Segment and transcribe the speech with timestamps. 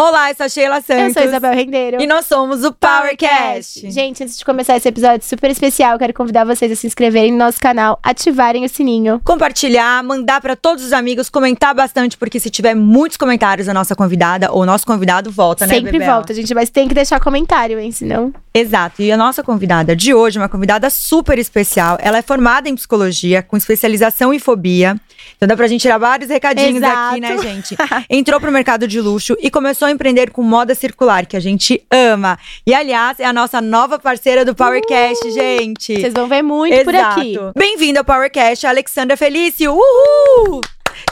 [0.00, 1.08] Olá, eu sou a Sheila Santos.
[1.08, 2.00] Eu sou a Isabel Rendeiro.
[2.00, 3.90] E nós somos o PowerCast.
[3.90, 7.32] Gente, antes de começar esse episódio super especial, eu quero convidar vocês a se inscreverem
[7.32, 9.20] no nosso canal, ativarem o sininho.
[9.24, 13.96] Compartilhar, mandar para todos os amigos, comentar bastante, porque se tiver muitos comentários, a nossa
[13.96, 17.90] convidada ou nosso convidado volta, né, Sempre volta, gente, mas tem que deixar comentário, hein,
[17.90, 18.32] senão...
[18.54, 19.02] Exato.
[19.02, 21.98] E a nossa convidada de hoje é uma convidada super especial.
[22.00, 24.96] Ela é formada em psicologia, com especialização em fobia.
[25.38, 27.10] Então dá pra gente tirar vários recadinhos Exato.
[27.12, 27.76] aqui, né, gente?
[28.10, 31.80] Entrou pro mercado de luxo e começou a empreender com moda circular, que a gente
[31.88, 32.36] ama.
[32.66, 35.94] E, aliás, é a nossa nova parceira do PowerCast, gente.
[36.00, 37.36] Vocês vão ver muito por aqui.
[37.56, 39.72] Bem-vindo ao PowerCast, Alexandra Felício.
[39.72, 40.60] Uhul!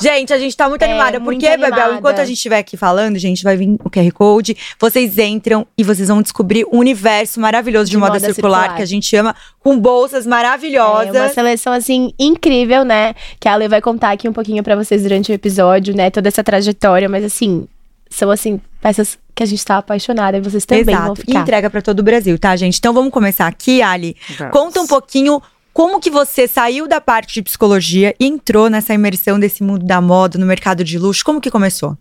[0.01, 1.95] Gente, a gente tá muito É, animada, muito porque, Bebel, animada.
[1.99, 5.83] enquanto a gente estiver aqui falando, gente, vai vir o QR Code, vocês entram e
[5.83, 8.77] vocês vão descobrir um universo maravilhoso de, De moda, moda circular, circular.
[8.77, 11.15] que a gente ama, com bolsas É maravilhosas.
[11.15, 13.15] uma seleção, assim, incrível, né?
[13.41, 16.11] Que a Ale vai contar aqui um pouquinho pra vocês durante o episódio, né?
[16.11, 17.67] Toda essa trajetória, mas assim,
[18.11, 21.21] são assim, peças que a gente tá apaixonada e vocês também vão Exato.
[21.23, 21.41] E ficar.
[21.41, 22.79] entrega pra todo o Brasil, tá, gente?
[22.79, 24.17] Então vamos começar aqui, Ali.
[24.39, 24.53] Vamos.
[24.53, 25.43] Conta um pouquinho
[25.77, 30.01] como que você saiu da parte de psicologia e entrou nessa imersão desse mundo da
[30.01, 31.23] moda, no mercado de luxo.
[31.23, 31.99] Como que começou?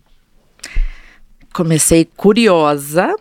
[1.53, 3.13] Comecei curiosa.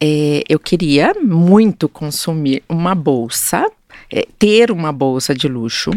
[0.00, 3.70] é, eu queria muito consumir uma bolsa,
[4.10, 5.90] é, ter uma bolsa de luxo.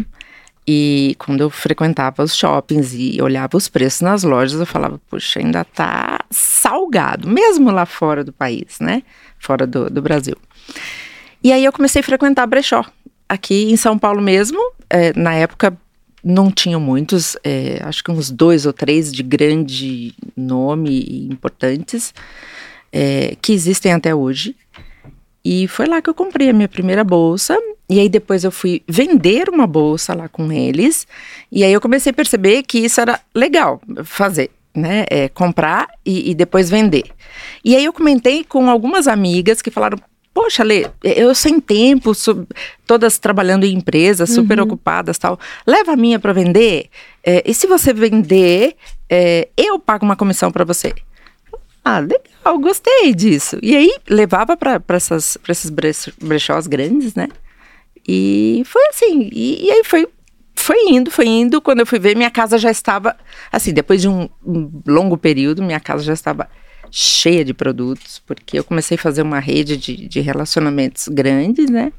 [0.68, 5.40] E quando eu frequentava os shoppings e olhava os preços nas lojas, eu falava, puxa,
[5.40, 9.04] ainda tá salgado, mesmo lá fora do país, né?
[9.38, 10.36] Fora do, do Brasil.
[11.42, 12.84] E aí eu comecei a frequentar brechó.
[13.32, 15.74] Aqui em São Paulo mesmo, é, na época
[16.22, 22.12] não tinham muitos, é, acho que uns dois ou três de grande nome e importantes,
[22.92, 24.54] é, que existem até hoje.
[25.42, 27.58] E foi lá que eu comprei a minha primeira bolsa.
[27.88, 31.06] E aí depois eu fui vender uma bolsa lá com eles.
[31.50, 35.06] E aí eu comecei a perceber que isso era legal fazer, né?
[35.08, 37.04] É, comprar e, e depois vender.
[37.64, 39.98] E aí eu comentei com algumas amigas que falaram.
[40.34, 42.12] Poxa, Lê, eu sem tempo,
[42.86, 45.38] todas trabalhando em empresas, super ocupadas tal.
[45.66, 46.86] Leva a minha para vender.
[47.22, 48.74] é, e se você vender,
[49.10, 50.94] é, eu pago uma comissão para você.
[51.84, 53.58] Ah, legal, gostei disso.
[53.62, 54.80] E aí levava para
[55.50, 57.28] esses brech- brechós grandes, né?
[58.08, 59.28] E foi assim.
[59.32, 60.06] E, e aí foi,
[60.54, 61.60] foi indo, foi indo.
[61.60, 63.16] Quando eu fui ver, minha casa já estava.
[63.50, 66.48] Assim, depois de um, um longo período, minha casa já estava
[66.94, 71.90] cheia de produtos, porque eu comecei a fazer uma rede de, de relacionamentos grandes, né?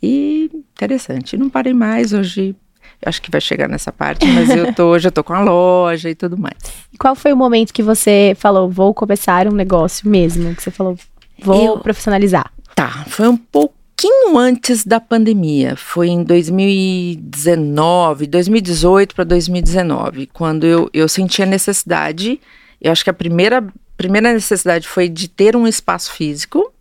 [0.00, 1.36] E interessante.
[1.36, 2.54] Não parei mais hoje.
[3.02, 5.40] eu Acho que vai chegar nessa parte, mas eu tô, hoje eu tô com a
[5.42, 6.54] loja e tudo mais.
[6.92, 10.54] E Qual foi o momento que você falou, vou começar um negócio mesmo?
[10.54, 10.96] Que você falou,
[11.42, 12.52] vou Eu- profissionalizar.
[12.76, 15.74] Tá, foi um pouquinho antes da pandemia.
[15.76, 22.40] Foi em 2019, 2018 para 2019, quando eu, eu senti a necessidade.
[22.80, 23.64] Eu acho que a primeira,
[23.96, 26.72] primeira necessidade foi de ter um espaço físico.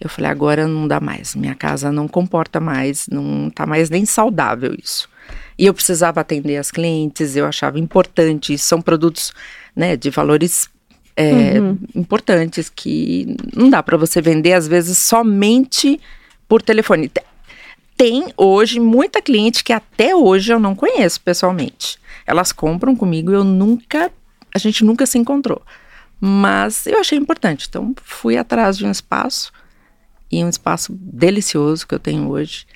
[0.00, 4.06] Eu falei, agora não dá mais, minha casa não comporta mais, não tá mais nem
[4.06, 5.08] saudável isso.
[5.58, 9.32] E eu precisava atender as clientes, eu achava importante, são produtos
[9.76, 10.70] né, de valores
[11.16, 11.56] é,
[11.94, 16.00] importantes que não dá para você vender às vezes somente
[16.48, 17.08] por telefone.
[17.10, 17.22] Te-
[17.94, 21.98] Tem hoje muita cliente que até hoje eu não conheço pessoalmente.
[22.26, 24.10] Elas compram comigo e eu nunca,
[24.54, 25.60] a gente nunca se encontrou.
[26.20, 29.50] Mas eu achei importante, então fui atrás de um espaço
[30.30, 32.66] e um espaço delicioso que eu tenho hoje.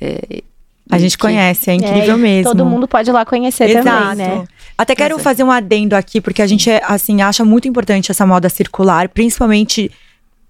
[0.00, 0.42] É,
[0.90, 2.50] A gente que- conhece, é incrível É, mesmo.
[2.52, 3.84] Todo mundo pode ir lá conhecer Exato.
[3.84, 4.44] também, né?
[4.78, 5.24] Até quero Exato.
[5.24, 9.08] fazer um adendo aqui, porque a gente, é, assim, acha muito importante essa moda circular,
[9.08, 9.90] principalmente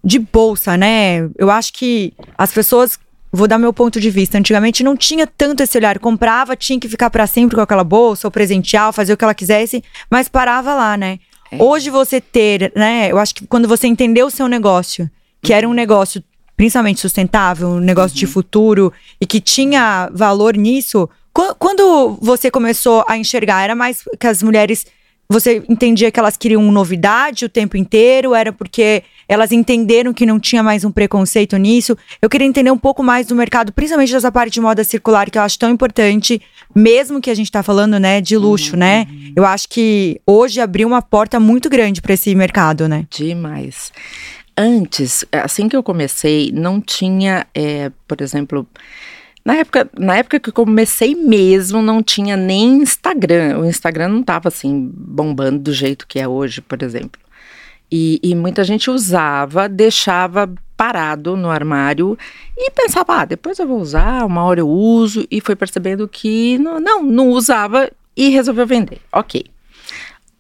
[0.05, 1.29] de bolsa, né?
[1.37, 2.99] Eu acho que as pessoas,
[3.33, 5.99] vou dar meu ponto de vista, antigamente não tinha tanto esse olhar.
[5.99, 9.25] Comprava, tinha que ficar pra sempre com aquela bolsa, ou presentear, ou fazer o que
[9.25, 11.19] ela quisesse, mas parava lá, né?
[11.53, 11.63] É.
[11.63, 13.11] Hoje você ter, né?
[13.11, 15.11] Eu acho que quando você entendeu o seu negócio,
[15.43, 16.23] que era um negócio
[16.57, 23.05] principalmente sustentável, um negócio de futuro e que tinha valor nisso, Qu- quando você começou
[23.09, 24.85] a enxergar, era mais que as mulheres.
[25.33, 28.35] Você entendia que elas queriam novidade o tempo inteiro?
[28.35, 31.97] Era porque elas entenderam que não tinha mais um preconceito nisso?
[32.21, 35.39] Eu queria entender um pouco mais do mercado, principalmente dessa parte de moda circular, que
[35.39, 36.43] eu acho tão importante,
[36.75, 39.07] mesmo que a gente tá falando, né, de luxo, né?
[39.37, 43.07] Eu acho que hoje abriu uma porta muito grande para esse mercado, né?
[43.09, 43.93] Demais.
[44.59, 48.67] Antes, assim que eu comecei, não tinha, é, por exemplo,
[49.45, 53.61] na época, na época que eu comecei mesmo, não tinha nem Instagram.
[53.61, 57.30] O Instagram não estava assim bombando do jeito que é hoje, por exemplo.
[57.91, 62.17] E, e muita gente usava, deixava parado no armário
[62.57, 66.57] e pensava, ah, depois eu vou usar, uma hora eu uso, e foi percebendo que
[66.59, 69.01] não, não, não usava e resolveu vender.
[69.13, 69.45] Ok.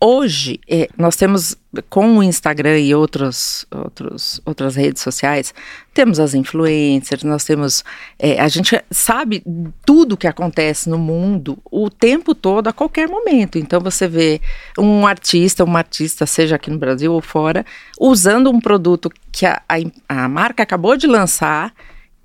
[0.00, 1.56] Hoje, é, nós temos,
[1.90, 5.52] com o Instagram e outros, outros, outras redes sociais,
[5.92, 7.84] temos as influencers, nós temos.
[8.18, 9.42] É, a gente sabe
[9.84, 13.58] tudo que acontece no mundo o tempo todo, a qualquer momento.
[13.58, 14.40] Então, você vê
[14.78, 17.66] um artista, uma artista, seja aqui no Brasil ou fora,
[18.00, 19.76] usando um produto que a, a,
[20.24, 21.74] a marca acabou de lançar,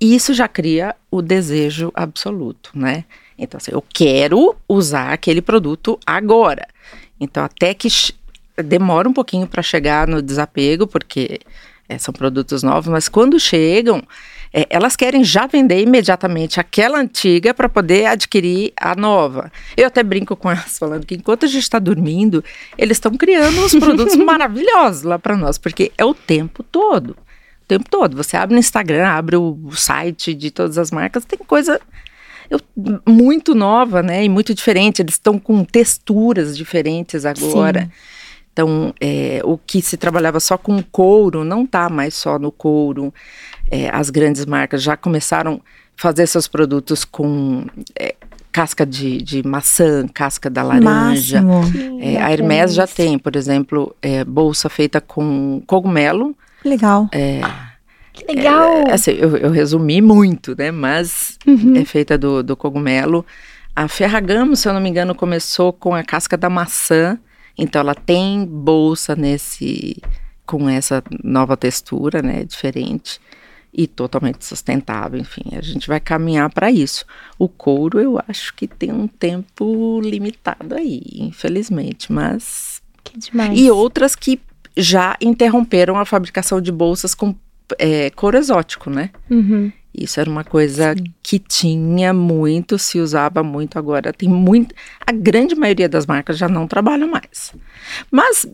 [0.00, 3.04] e isso já cria o desejo absoluto, né?
[3.38, 6.66] Então, assim, eu quero usar aquele produto agora.
[7.20, 7.88] Então, até que
[8.62, 11.40] demora um pouquinho para chegar no desapego, porque
[11.88, 14.02] é, são produtos novos, mas quando chegam,
[14.52, 19.52] é, elas querem já vender imediatamente aquela antiga para poder adquirir a nova.
[19.76, 22.42] Eu até brinco com elas falando que enquanto a gente está dormindo,
[22.76, 27.10] eles estão criando uns produtos maravilhosos lá para nós, porque é o tempo todo.
[27.10, 28.16] O tempo todo.
[28.16, 31.80] Você abre no Instagram, abre o site de todas as marcas, tem coisa
[32.50, 32.60] eu,
[33.06, 34.24] muito nova, né?
[34.24, 35.02] E muito diferente.
[35.02, 37.82] Eles estão com texturas diferentes agora.
[37.82, 37.90] Sim.
[38.52, 43.12] Então, é, o que se trabalhava só com couro não está mais só no couro.
[43.70, 45.60] É, as grandes marcas já começaram
[45.98, 47.66] a fazer seus produtos com
[47.98, 48.14] é,
[48.50, 51.44] casca de, de, maçã, casca da laranja.
[52.00, 56.34] É, a Hermès já tem, por exemplo, é, bolsa feita com cogumelo.
[56.64, 57.10] Legal.
[57.12, 57.42] É,
[58.16, 58.88] que legal!
[58.88, 60.70] É, assim, eu, eu, resumi muito, né?
[60.70, 61.76] Mas uhum.
[61.76, 63.24] é feita do, do cogumelo.
[63.74, 67.18] A Ferragamo, se eu não me engano, começou com a casca da maçã.
[67.58, 70.02] Então ela tem bolsa nesse
[70.46, 73.20] com essa nova textura, né, diferente
[73.76, 77.04] e totalmente sustentável, enfim, a gente vai caminhar para isso.
[77.38, 83.58] O couro eu acho que tem um tempo limitado aí, infelizmente, mas que demais.
[83.58, 84.40] E outras que
[84.74, 87.34] já interromperam a fabricação de bolsas com
[87.78, 89.10] é, couro exótico, né?
[89.30, 89.72] Uhum.
[89.96, 91.04] Isso era uma coisa Sim.
[91.22, 94.12] que tinha muito, se usava muito agora.
[94.12, 94.74] Tem muito.
[95.06, 97.54] A grande maioria das marcas já não trabalham mais.
[98.10, 98.46] Mas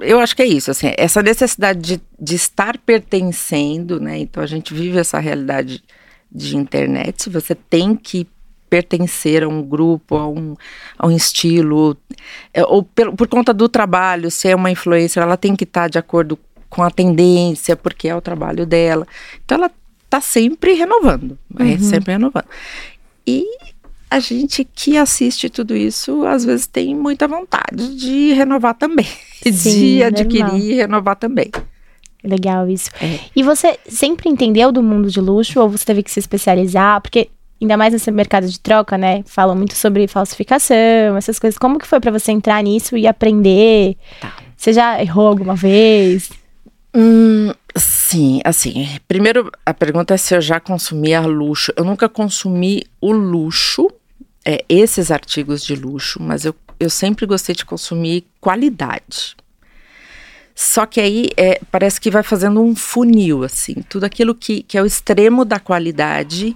[0.00, 4.18] eu acho que é isso, assim, essa necessidade de, de estar pertencendo, né?
[4.18, 5.82] Então a gente vive essa realidade
[6.30, 8.26] de internet, você tem que
[8.68, 10.54] pertencer a um grupo, a um,
[10.98, 11.96] a um estilo,
[12.54, 15.88] é, ou por, por conta do trabalho, se é uma influencer, ela tem que estar
[15.88, 16.38] de acordo
[16.72, 19.06] com a tendência, porque é o trabalho dela.
[19.44, 19.70] Então ela
[20.06, 21.78] está sempre renovando, é uhum.
[21.78, 22.46] sempre renovando.
[23.26, 23.44] E
[24.10, 29.06] a gente que assiste tudo isso, às vezes tem muita vontade de renovar também.
[29.52, 31.50] Sim, de adquirir e renovar também.
[32.24, 32.88] Legal isso.
[33.02, 33.18] É.
[33.36, 37.02] E você sempre entendeu do mundo de luxo ou você teve que se especializar?
[37.02, 37.28] Porque
[37.60, 39.22] ainda mais nesse mercado de troca, né?
[39.26, 41.58] Falam muito sobre falsificação, essas coisas.
[41.58, 43.94] Como que foi para você entrar nisso e aprender?
[44.22, 44.32] Tá.
[44.56, 46.30] Você já errou alguma vez?
[46.94, 51.72] Hum, sim, assim, primeiro a pergunta é se eu já consumia luxo.
[51.76, 53.90] Eu nunca consumi o luxo,
[54.44, 59.36] é, esses artigos de luxo, mas eu, eu sempre gostei de consumir qualidade.
[60.54, 64.76] Só que aí é, parece que vai fazendo um funil, assim, tudo aquilo que, que
[64.76, 66.54] é o extremo da qualidade,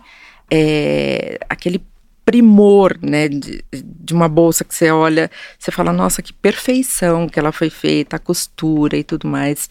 [0.50, 1.82] é, aquele
[2.26, 7.38] primor, né, de, de, uma bolsa que você olha, você fala, nossa, que perfeição que
[7.38, 9.70] ela foi feita, a costura e tudo mais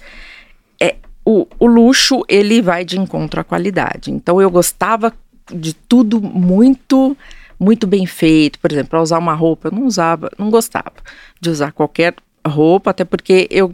[1.25, 4.11] o, o luxo, ele vai de encontro à qualidade.
[4.11, 5.11] Então, eu gostava
[5.51, 7.17] de tudo muito
[7.57, 10.91] muito bem feito, por exemplo, para usar uma roupa, eu não usava, não gostava
[11.39, 12.13] de usar qualquer
[12.45, 13.73] roupa, até porque eu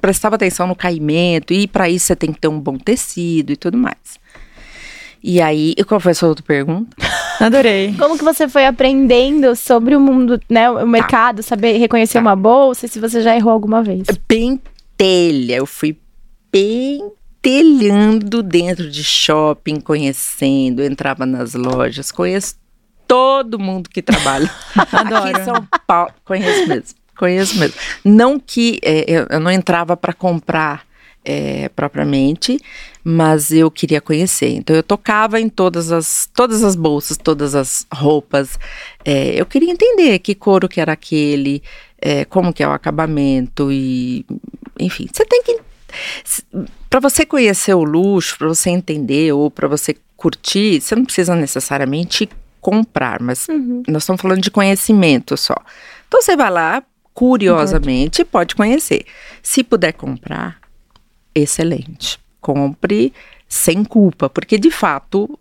[0.00, 3.56] prestava atenção no caimento e para isso você tem que ter um bom tecido e
[3.56, 4.18] tudo mais.
[5.22, 6.96] E aí, e qual foi a sua outra pergunta?
[7.38, 7.94] Adorei.
[7.98, 11.42] Como que você foi aprendendo sobre o mundo, né, o mercado, tá.
[11.42, 12.20] saber reconhecer tá.
[12.20, 14.06] uma bolsa, se você já errou alguma vez?
[14.26, 15.96] Pentelha, eu fui
[16.50, 22.56] pentelhando dentro de shopping, conhecendo, entrava nas lojas, conheço
[23.06, 27.74] todo mundo que trabalha aqui em São Paulo, conheço mesmo, conheço mesmo.
[28.04, 30.86] Não que é, eu, eu, não entrava para comprar
[31.24, 32.58] é, propriamente,
[33.02, 34.50] mas eu queria conhecer.
[34.50, 38.58] Então eu tocava em todas as, todas as bolsas, todas as roupas.
[39.04, 41.62] É, eu queria entender que couro que era aquele,
[42.00, 44.24] é, como que é o acabamento e,
[44.78, 45.60] enfim, você tem que
[46.88, 51.34] para você conhecer o luxo, para você entender ou para você curtir, você não precisa
[51.34, 52.28] necessariamente
[52.60, 53.82] comprar, mas uhum.
[53.88, 55.56] nós estamos falando de conhecimento só.
[56.06, 56.82] Então você vai lá,
[57.14, 58.28] curiosamente, uhum.
[58.30, 59.04] pode conhecer.
[59.42, 60.58] Se puder comprar,
[61.34, 62.18] excelente.
[62.40, 63.12] Compre
[63.48, 65.38] sem culpa, porque de fato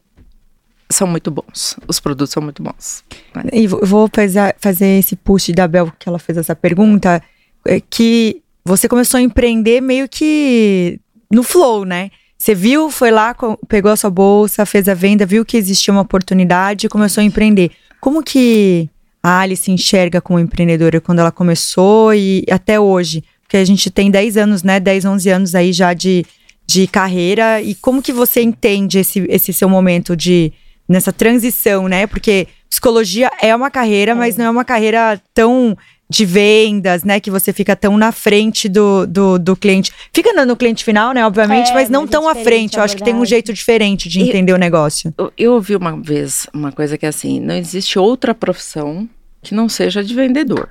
[0.90, 1.78] são muito bons.
[1.88, 3.04] Os produtos são muito bons.
[3.36, 3.44] Né?
[3.54, 7.22] E vou fazer, fazer esse push da Bel, que ela fez essa pergunta,
[7.66, 11.00] é que você começou a empreender meio que
[11.32, 12.12] no flow, né?
[12.38, 13.36] Você viu, foi lá,
[13.68, 17.26] pegou a sua bolsa, fez a venda, viu que existia uma oportunidade e começou a
[17.26, 17.72] empreender.
[18.00, 18.88] Como que
[19.22, 23.24] a Alice enxerga como empreendedora quando ela começou e até hoje?
[23.42, 24.80] Porque a gente tem 10 anos, né?
[24.80, 26.24] 10, 11 anos aí já de,
[26.66, 27.62] de carreira.
[27.62, 30.54] E como que você entende esse, esse seu momento de
[30.88, 32.08] nessa transição, né?
[32.08, 34.16] Porque psicologia é uma carreira, é.
[34.16, 35.76] mas não é uma carreira tão
[36.10, 37.20] de vendas, né?
[37.20, 39.92] Que você fica tão na frente do, do, do cliente.
[40.12, 41.26] Fica no, no cliente final, né?
[41.26, 42.78] Obviamente, é, mas não mas é tão à frente.
[42.78, 45.14] Eu acho que tem um jeito diferente de entender o negócio.
[45.18, 49.08] Eu, eu ouvi uma vez uma coisa que é assim: não existe outra profissão
[49.42, 50.70] que não seja de vendedor.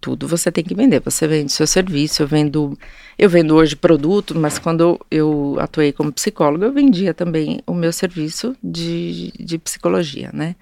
[0.00, 1.00] Tudo você tem que vender.
[1.04, 2.76] Você vende seu serviço, eu vendo.
[3.16, 7.92] Eu vendo hoje produto, mas quando eu atuei como psicóloga, eu vendia também o meu
[7.92, 10.56] serviço de, de psicologia, né?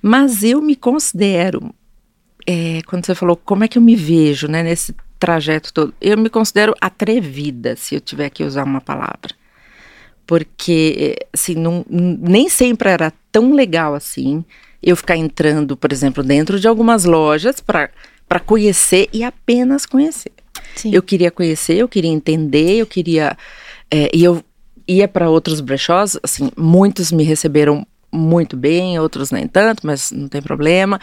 [0.00, 1.74] Mas eu me considero
[2.50, 6.18] é, quando você falou como é que eu me vejo né, nesse trajeto todo, eu
[6.18, 9.38] me considero atrevida, se eu tiver que usar uma palavra.
[10.26, 14.44] Porque, assim, não, nem sempre era tão legal assim
[14.82, 20.32] eu ficar entrando, por exemplo, dentro de algumas lojas para conhecer e apenas conhecer.
[20.74, 20.90] Sim.
[20.92, 23.36] Eu queria conhecer, eu queria entender, eu queria.
[23.90, 24.42] É, e eu
[24.88, 30.28] ia para outros brechós, assim, muitos me receberam muito bem, outros nem tanto, mas não
[30.28, 31.00] tem problema.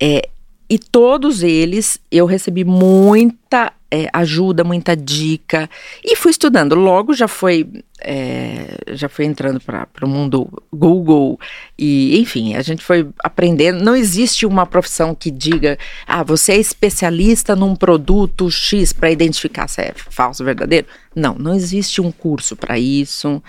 [0.00, 0.28] É,
[0.68, 5.70] e todos eles eu recebi muita é, ajuda, muita dica
[6.04, 6.74] e fui estudando.
[6.74, 7.68] Logo já foi
[8.00, 11.38] é, já foi entrando para o mundo Google
[11.78, 13.84] e enfim a gente foi aprendendo.
[13.84, 19.68] Não existe uma profissão que diga ah você é especialista num produto X para identificar
[19.68, 20.86] se é falso ou verdadeiro.
[21.14, 23.42] Não, não existe um curso para isso.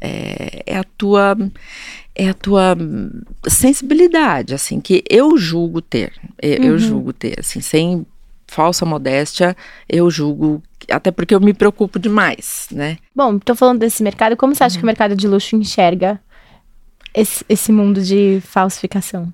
[0.00, 1.36] É, é a tua
[2.18, 2.76] é a tua
[3.46, 6.12] sensibilidade, assim, que eu julgo ter.
[6.42, 6.64] Eu, uhum.
[6.66, 8.04] eu julgo ter, assim, sem
[8.48, 9.56] falsa modéstia,
[9.88, 10.60] eu julgo,
[10.90, 12.98] até porque eu me preocupo demais, né?
[13.14, 14.80] Bom, tô falando desse mercado, como você acha uhum.
[14.80, 16.20] que o mercado de luxo enxerga
[17.14, 19.32] esse, esse mundo de falsificação?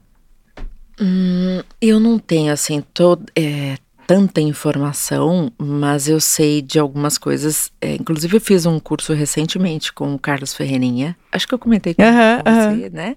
[1.01, 3.77] Hum, eu não tenho, assim, todo, é,
[4.07, 7.73] tanta informação, mas eu sei de algumas coisas.
[7.81, 11.17] É, inclusive, eu fiz um curso recentemente com o Carlos Ferreirinha.
[11.33, 13.17] Acho que eu comentei com, você, né?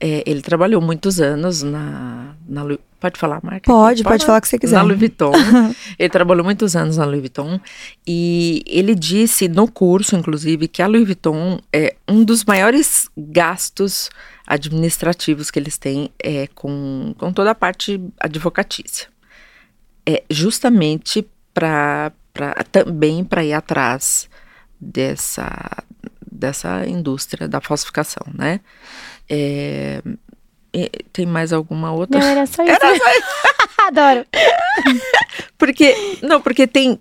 [0.00, 2.64] É, ele trabalhou muitos anos na, na
[2.98, 3.70] pode falar marca?
[3.70, 4.74] Pode, pode, pode falar o que você quiser.
[4.74, 5.32] Na Louis Vuitton.
[5.96, 7.60] ele trabalhou muitos anos na Louis Vuitton
[8.04, 14.10] e ele disse no curso, inclusive, que a Louis Vuitton é um dos maiores gastos
[14.44, 19.11] administrativos que eles têm é com, com toda a parte advocatícia
[20.06, 22.12] é justamente para
[22.70, 24.28] também para ir atrás
[24.80, 25.84] dessa
[26.30, 28.60] dessa indústria da falsificação, né?
[29.28, 30.02] É,
[31.12, 32.18] tem mais alguma outra?
[32.18, 32.72] Não, era só isso.
[32.72, 33.26] Era só isso.
[33.86, 34.26] Adoro.
[35.58, 36.98] porque não, porque tem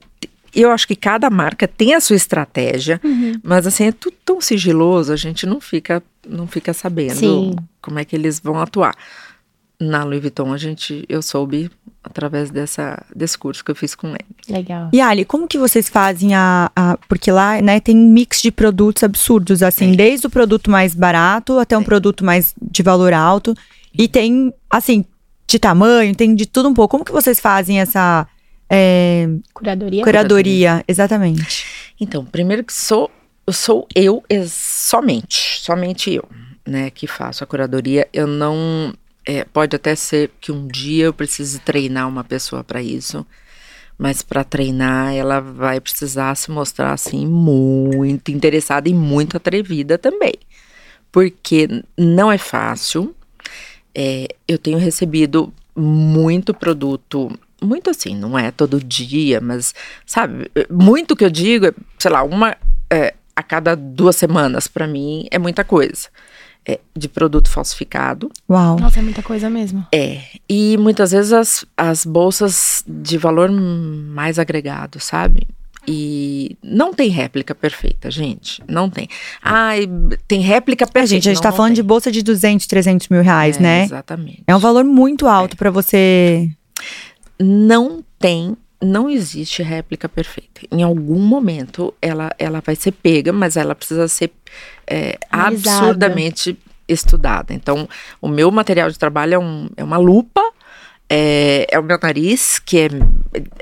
[0.54, 3.40] eu acho que cada marca tem a sua estratégia, uhum.
[3.42, 7.56] mas assim é tudo tão sigiloso, a gente não fica não fica sabendo Sim.
[7.82, 8.96] como é que eles vão atuar.
[9.82, 11.72] Na Louis Vuitton a gente eu soube
[12.04, 14.26] através dessa, desse curso que eu fiz com ele.
[14.50, 14.90] Legal.
[14.92, 19.04] E Ali, como que vocês fazem a, a porque lá, né, tem mix de produtos
[19.04, 19.96] absurdos, assim, é.
[19.96, 21.86] desde o produto mais barato até um é.
[21.86, 23.54] produto mais de valor alto
[23.94, 25.06] e tem, assim,
[25.48, 26.92] de tamanho, tem de tudo um pouco.
[26.92, 28.28] Como que vocês fazem essa
[28.70, 30.04] é, curadoria?
[30.04, 31.66] Curadoria, exatamente.
[32.00, 33.12] Então, primeiro que sou
[33.50, 36.24] sou eu somente, somente eu,
[36.66, 38.08] né, que faço a curadoria.
[38.14, 38.94] Eu não
[39.32, 43.26] é, pode até ser que um dia eu precise treinar uma pessoa para isso,
[43.98, 50.34] mas para treinar ela vai precisar se mostrar assim muito interessada e muito atrevida também,
[51.12, 53.16] porque não é fácil.
[53.96, 59.74] É, eu tenho recebido muito produto, muito assim, não é todo dia, mas
[60.06, 62.58] sabe, muito que eu digo, sei lá, uma
[62.90, 66.10] é, a cada duas semanas para mim é muita coisa
[66.68, 68.32] é, de produto falsificado.
[68.50, 68.80] Uau.
[68.80, 69.86] Nossa, é muita coisa mesmo.
[69.94, 70.22] É.
[70.48, 75.48] E muitas vezes as, as bolsas de valor mais agregado, sabe?
[75.88, 78.62] E não tem réplica perfeita, gente.
[78.68, 79.08] Não tem.
[79.42, 79.90] Ai,
[80.28, 81.16] tem réplica perfeita.
[81.16, 81.76] Gente, a gente não, tá falando tem.
[81.76, 83.84] de bolsa de 200, 300 mil reais, é, né?
[83.84, 84.44] Exatamente.
[84.46, 85.58] É um valor muito alto é.
[85.58, 86.48] para você.
[87.40, 90.62] Não tem não existe réplica perfeita.
[90.72, 94.32] Em algum momento ela, ela vai ser pega, mas ela precisa ser
[94.92, 97.54] é, absurdamente estudada.
[97.54, 97.88] Então,
[98.22, 100.42] o meu material de trabalho é, um, é uma lupa,
[101.10, 102.90] é, é, o meu nariz, que é,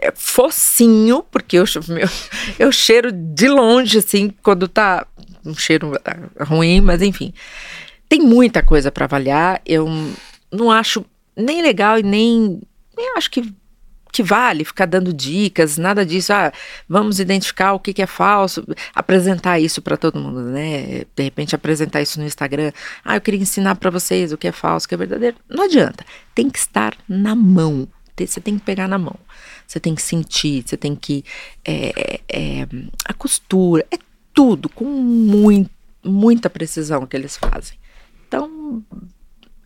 [0.02, 2.10] é focinho, porque eu, meu,
[2.58, 5.06] eu cheiro de longe, assim, quando tá
[5.46, 5.94] um cheiro
[6.42, 7.32] ruim, mas enfim.
[8.08, 9.62] Tem muita coisa para avaliar.
[9.64, 9.88] Eu
[10.52, 11.06] não acho
[11.38, 12.60] nem legal e nem,
[12.98, 13.54] nem acho que
[14.12, 16.34] que vale ficar dando dicas, nada disso.
[16.34, 16.52] Ah,
[16.88, 21.06] vamos identificar o que, que é falso, apresentar isso para todo mundo, né?
[21.16, 22.72] De repente apresentar isso no Instagram.
[23.04, 25.38] Ah, eu queria ensinar para vocês o que é falso, o que é verdadeiro.
[25.48, 26.06] Não adianta.
[26.34, 27.88] Tem que estar na mão.
[28.18, 29.16] Você tem que pegar na mão.
[29.66, 31.24] Você tem que sentir, você tem que.
[31.64, 32.68] É, é,
[33.06, 33.98] a costura, é
[34.34, 35.70] tudo com muito,
[36.04, 37.78] muita precisão que eles fazem.
[38.28, 38.84] Então,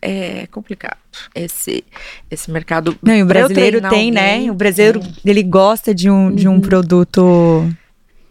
[0.04, 0.98] é complicado.
[1.34, 1.82] Esse,
[2.30, 2.96] esse mercado.
[3.02, 4.20] Não, e o brasileiro tem, né?
[4.20, 4.50] alguém, né?
[4.50, 5.30] O brasileiro, é.
[5.30, 6.60] ele gosta de um, de um uhum.
[6.60, 7.66] produto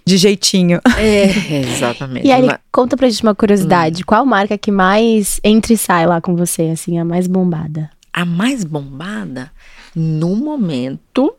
[0.05, 0.79] de jeitinho.
[0.97, 1.25] É,
[1.73, 2.27] exatamente.
[2.27, 4.01] E aí, conta pra gente uma curiosidade.
[4.01, 4.05] Hum.
[4.05, 7.89] Qual marca que mais entra e sai lá com você, assim, a mais bombada?
[8.13, 9.51] A mais bombada,
[9.95, 11.33] no momento,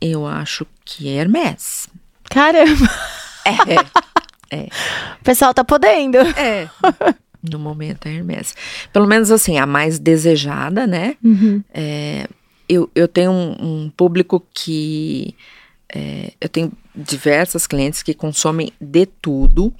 [0.00, 1.88] eu acho que é Hermès.
[2.30, 2.90] Caramba!
[3.44, 3.74] É.
[4.56, 4.68] é.
[5.20, 6.18] O pessoal tá podendo.
[6.18, 6.68] É.
[7.50, 8.54] No momento, a Hermès.
[8.92, 11.16] Pelo menos assim, a mais desejada, né?
[11.22, 11.62] Uhum.
[11.72, 12.26] É,
[12.68, 15.34] eu, eu tenho um, um público que.
[15.94, 19.72] É, eu tenho diversas clientes que consomem de tudo,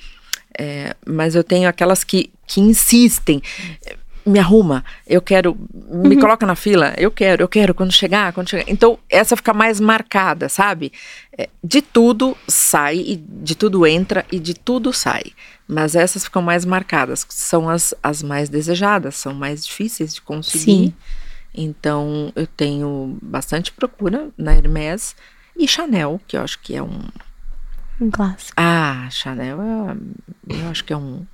[0.56, 3.42] é, mas eu tenho aquelas que, que insistem
[4.26, 6.20] me arruma, eu quero, me uhum.
[6.20, 8.64] coloca na fila, eu quero, eu quero, quando chegar, quando chegar.
[8.68, 10.92] Então, essa fica mais marcada, sabe?
[11.36, 15.24] É, de tudo sai, e de tudo entra e de tudo sai.
[15.68, 20.64] Mas essas ficam mais marcadas, são as, as mais desejadas, são mais difíceis de conseguir.
[20.64, 20.94] Sim.
[21.54, 25.14] Então, eu tenho bastante procura na Hermès
[25.56, 27.00] e Chanel, que eu acho que é um.
[28.00, 28.52] Um clássico.
[28.56, 29.96] Ah, Chanel, é,
[30.48, 31.24] eu acho que é um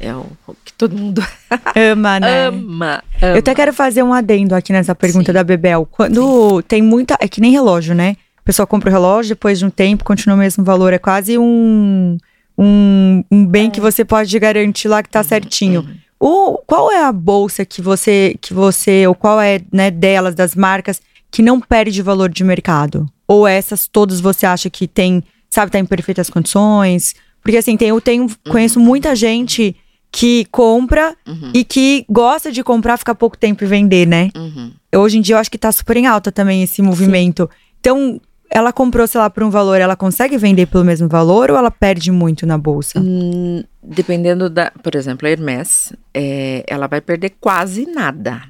[0.00, 0.26] é o
[0.64, 1.24] que todo mundo
[1.92, 2.46] ama, né?
[2.46, 3.34] ama, ama.
[3.34, 5.34] Eu até quero fazer um adendo aqui nessa pergunta Sim.
[5.34, 5.86] da Bebel.
[5.90, 6.62] Quando Sim.
[6.66, 7.16] tem muita.
[7.20, 8.16] É que nem relógio, né?
[8.38, 10.92] A pessoa compra o relógio, depois de um tempo continua o mesmo valor.
[10.92, 12.18] É quase um,
[12.58, 13.70] um, um bem é.
[13.70, 15.80] que você pode garantir lá que tá uhum, certinho.
[15.80, 15.96] Uhum.
[16.20, 20.54] O, qual é a bolsa que você, que você, ou qual é né, delas, das
[20.54, 21.00] marcas,
[21.30, 23.06] que não perde valor de mercado?
[23.26, 27.14] Ou essas todas você acha que tem, sabe, tá em perfeitas condições?
[27.44, 28.50] Porque assim, tem, eu tenho, uhum.
[28.50, 29.76] conheço muita gente
[30.10, 31.50] que compra uhum.
[31.52, 34.30] e que gosta de comprar, ficar pouco tempo e vender, né?
[34.34, 34.72] Uhum.
[34.96, 37.42] Hoje em dia eu acho que tá super em alta também esse movimento.
[37.52, 37.58] Sim.
[37.80, 41.56] Então, ela comprou, sei lá, por um valor, ela consegue vender pelo mesmo valor ou
[41.56, 43.00] ela perde muito na bolsa?
[43.00, 44.70] Hum, dependendo da.
[44.82, 48.42] Por exemplo, a Hermès, é, ela vai perder quase nada.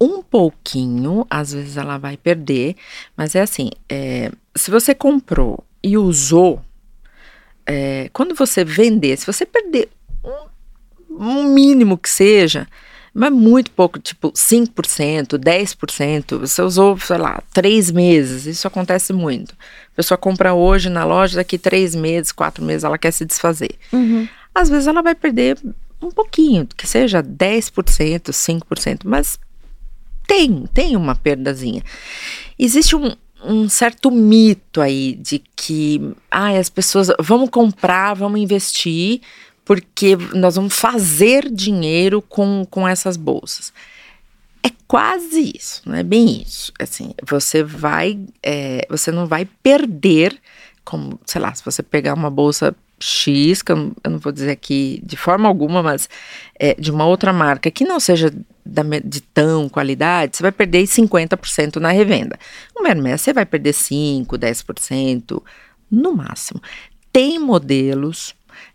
[0.00, 2.76] Um pouquinho, às vezes ela vai perder,
[3.16, 6.62] mas é assim: é, se você comprou e usou
[7.66, 9.88] é, quando você vender, se você perder
[10.24, 10.46] um,
[11.10, 12.66] um mínimo que seja,
[13.14, 19.54] mas muito pouco, tipo 5%, 10%, você usou, sei lá, três meses, isso acontece muito.
[19.92, 23.76] A pessoa compra hoje na loja, daqui três meses, quatro meses, ela quer se desfazer.
[23.92, 24.28] Uhum.
[24.52, 25.56] Às vezes ela vai perder
[26.02, 29.38] um pouquinho, que seja 10%, 5%, mas
[30.26, 31.82] tem, tem uma perdazinha.
[32.58, 39.20] Existe um, um certo mito aí de que ah, as pessoas vamos comprar, vamos investir,
[39.64, 43.72] porque nós vamos fazer dinheiro com, com essas bolsas.
[44.62, 46.72] É quase isso, não é bem isso.
[46.78, 50.38] Assim, você vai, é, você não vai perder,
[50.84, 55.02] como, sei lá, se você pegar uma bolsa X, que eu não, vou dizer aqui
[55.04, 56.08] de forma alguma, mas
[56.58, 58.32] é, de uma outra marca que não seja
[58.64, 62.38] da, de tão qualidade, você vai perder 50% na revenda.
[62.76, 65.42] Uma Hermès você vai perder 5%, 10%
[65.90, 66.60] no máximo.
[67.12, 68.34] Tem modelos,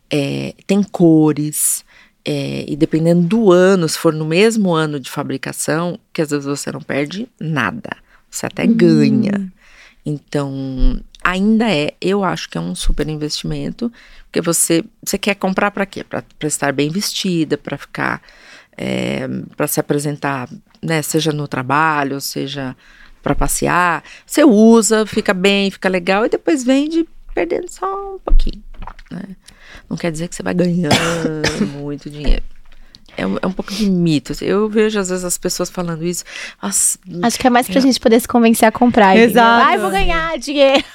[0.09, 1.83] é, tem cores,
[2.23, 6.45] é, e dependendo do ano, se for no mesmo ano de fabricação, que às vezes
[6.45, 7.89] você não perde nada,
[8.29, 8.73] você até hum.
[8.73, 9.51] ganha.
[10.05, 13.91] Então, ainda é, eu acho que é um super investimento,
[14.25, 16.03] porque você, você quer comprar para quê?
[16.03, 18.21] Para estar bem vestida, para ficar,
[18.81, 20.47] é, para se apresentar,
[20.81, 22.73] né, seja no trabalho, seja
[23.21, 24.01] para passear.
[24.25, 28.63] Você usa, fica bem, fica legal e depois vende perdendo só um pouquinho.
[29.11, 29.35] Né?
[29.89, 30.95] Não quer dizer que você vai ganhando
[31.77, 32.43] muito dinheiro.
[33.17, 34.33] É um, é um, pouco de mito.
[34.41, 36.23] Eu vejo, às vezes, as pessoas falando isso.
[36.63, 37.81] Nossa, Acho que é mais pra é.
[37.81, 39.17] gente poder se convencer a comprar.
[39.17, 39.65] Exato.
[39.67, 40.85] Ai, vou ganhar dinheiro.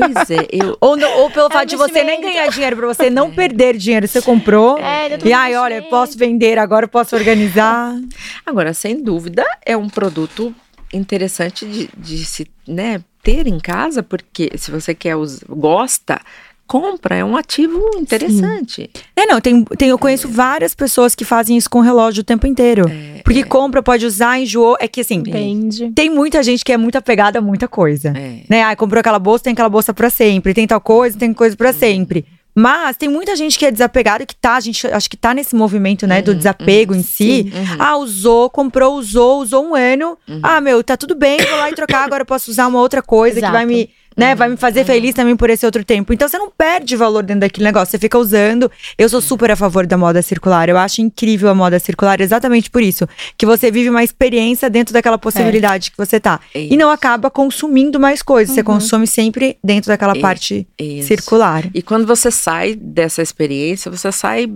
[0.00, 0.76] Pois é, eu.
[0.80, 3.30] ou, ou pelo é fato de você nem ganhar dinheiro, pra você não é.
[3.30, 4.08] perder dinheiro.
[4.08, 4.78] Você comprou.
[4.78, 7.94] É, e aí, olha, posso vender agora, posso organizar.
[8.44, 10.54] Agora, sem dúvida, é um produto
[10.92, 15.14] interessante de, de se né, ter em casa, porque se você quer
[15.48, 16.20] gosta,
[16.70, 18.82] compra, é um ativo interessante.
[18.82, 19.02] Sim.
[19.16, 20.30] É, não, tem, tem, eu conheço é.
[20.30, 22.88] várias pessoas que fazem isso com relógio o tempo inteiro.
[22.88, 23.42] É, porque é.
[23.42, 24.76] compra, pode usar, enjoou.
[24.78, 25.90] É que assim, Depende.
[25.90, 28.10] tem muita gente que é muito apegada a muita coisa.
[28.16, 28.44] É.
[28.48, 28.62] Né?
[28.62, 30.54] Ah, comprou aquela bolsa, tem aquela bolsa para sempre.
[30.54, 32.24] Tem tal coisa, tem coisa para sempre.
[32.54, 35.56] Mas tem muita gente que é desapegada que tá, a gente acho que tá nesse
[35.56, 37.24] movimento, né, do Uhum, desapego uhum, em si.
[37.24, 37.76] sim, uhum.
[37.78, 40.16] Ah, usou, comprou, usou, usou um ano.
[40.28, 40.40] Uhum.
[40.42, 43.02] Ah, meu, tá tudo bem, vou lá e trocar, agora eu posso usar uma outra
[43.02, 43.66] coisa que vai Exato.
[43.66, 46.12] me, né, Uhum, vai me fazer feliz também por esse outro tempo.
[46.12, 48.70] Então você não perde valor dentro daquele negócio, você fica usando.
[48.98, 50.68] Eu sou super a favor da moda circular.
[50.68, 54.92] Eu acho incrível a moda circular exatamente por isso, que você vive uma experiência dentro
[54.92, 56.40] daquela possibilidade que você tá.
[56.54, 61.08] É E não acaba consumindo mais coisas, você consome sempre dentro daquela É, parte Isso.
[61.08, 61.64] circular.
[61.72, 64.46] E quando você sai dessa experiência, você sai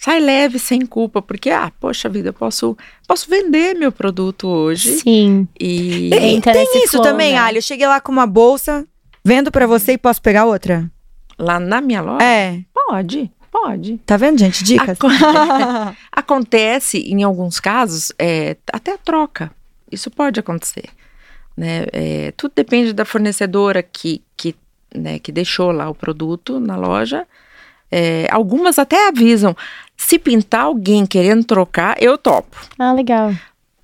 [0.00, 4.98] sai leve, sem culpa, porque ah, poxa vida, eu posso posso vender meu produto hoje
[4.98, 5.46] Sim.
[5.58, 7.38] e Entra tem nesse isso flow, também, né?
[7.38, 7.58] Ali.
[7.58, 8.86] Eu cheguei lá com uma bolsa,
[9.24, 10.90] vendo pra você e posso pegar outra?
[11.40, 12.60] lá na minha loja É.
[12.74, 13.98] pode, pode.
[14.04, 14.64] Tá vendo, gente?
[14.64, 14.98] Dicas.
[14.98, 15.08] Acon-
[16.10, 19.50] Acontece, em alguns casos, é, até a troca.
[19.90, 20.84] Isso pode acontecer.
[21.56, 21.86] Né?
[21.92, 24.54] É, tudo depende da fornecedora que, que,
[24.94, 27.26] né, que deixou lá o produto na loja.
[27.90, 29.56] É, algumas até avisam.
[29.96, 32.56] Se pintar alguém querendo trocar, eu topo.
[32.78, 33.32] Ah, legal.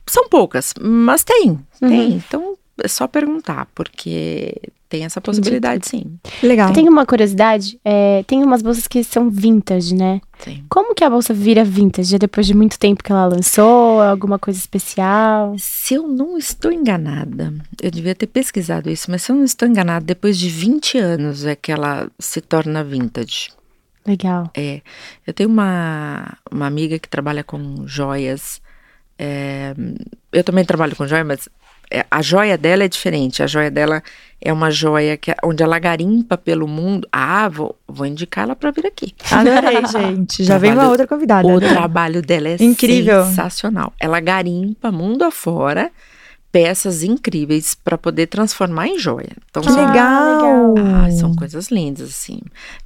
[0.06, 1.88] São poucas, mas tem, Uhum.
[1.88, 2.12] tem.
[2.12, 4.54] Então é só perguntar, porque
[4.88, 6.18] tem essa possibilidade, sim.
[6.42, 6.68] Legal.
[6.68, 7.80] Eu tenho uma curiosidade.
[7.84, 10.20] é, tem umas bolsas que são vintage, né?
[10.38, 10.62] Sim.
[10.68, 12.14] Como que a bolsa vira vintage?
[12.14, 14.02] É depois de muito tempo que ela lançou?
[14.02, 15.56] É Alguma coisa especial?
[15.58, 19.66] Se eu não estou enganada, eu devia ter pesquisado isso, mas se eu não estou
[19.66, 23.48] enganada, depois de 20 anos é que ela se torna vintage.
[24.06, 24.50] Legal.
[24.54, 24.80] É,
[25.26, 28.60] eu tenho uma, uma amiga que trabalha com joias.
[29.18, 29.74] é,
[30.32, 31.48] eu também trabalho com joia, mas
[31.90, 33.42] é, a joia dela é diferente.
[33.42, 34.02] A joia dela
[34.40, 37.06] é uma joia que, onde ela garimpa pelo mundo.
[37.12, 39.14] Ah, vou, vou indicar ela para vir aqui.
[39.30, 40.44] Adorei, gente.
[40.44, 41.46] Já vem uma outra convidada.
[41.46, 41.70] O Adorei.
[41.70, 43.24] trabalho dela é Incrível.
[43.26, 43.92] sensacional.
[44.00, 45.90] Ela garimpa mundo afora
[46.50, 49.30] peças incríveis para poder transformar em joia.
[49.50, 50.74] Então, Que são- legal.
[50.78, 52.40] Ah, são coisas lindas, assim.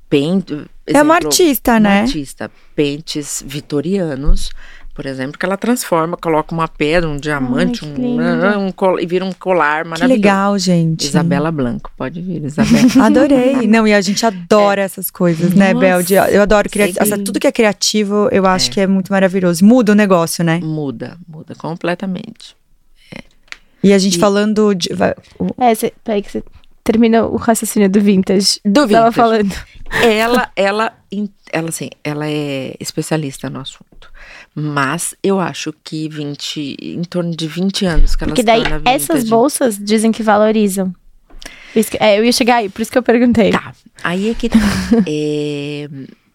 [0.08, 2.00] Pente, É uma exemplo, artista, uma né?
[2.02, 2.50] artista.
[2.74, 4.50] Pentes vitorianos,
[4.94, 9.06] por exemplo, que ela transforma, coloca uma pedra, um diamante, que um, um col- e
[9.06, 10.12] vira um colar Que maravilhoso.
[10.20, 11.04] legal, gente.
[11.06, 12.88] Isabela Blanco, pode vir, Isabela.
[13.06, 13.66] Adorei.
[13.68, 16.02] Não, e a gente adora essas coisas, né, Nossa, Bel?
[16.02, 16.94] De- Eu adoro cria- sim.
[16.98, 18.72] essa- tudo que é criativo, eu acho É.
[18.72, 19.64] que é muito maravilhoso.
[19.64, 20.58] Muda o negócio, né?
[20.62, 22.56] muda, muda completamente.
[23.80, 24.88] E a gente E- falando de.
[25.60, 26.42] É, cê, peraí que você
[26.88, 28.60] terminou o raciocínio do vintage.
[28.64, 29.14] Do Tava vintage.
[29.14, 29.54] falando.
[30.02, 30.92] Ela, ela,
[31.52, 34.10] ela, assim, ela é especialista no assunto.
[34.54, 39.28] Mas eu acho que 20, em torno de 20 anos que ela Porque daí essas
[39.28, 40.94] bolsas dizem que valorizam.
[41.72, 43.50] Que- é, eu ia chegar aí, por isso que eu perguntei.
[43.50, 43.72] Tá,
[44.02, 44.58] aí é que tá.
[45.06, 45.88] É,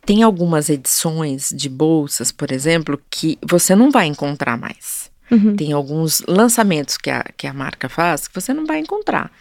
[0.05, 5.11] tem algumas edições de bolsas, por exemplo, que você não vai encontrar mais.
[5.31, 5.55] Uhum.
[5.55, 9.31] Tem alguns lançamentos que a, que a marca faz que você não vai encontrar.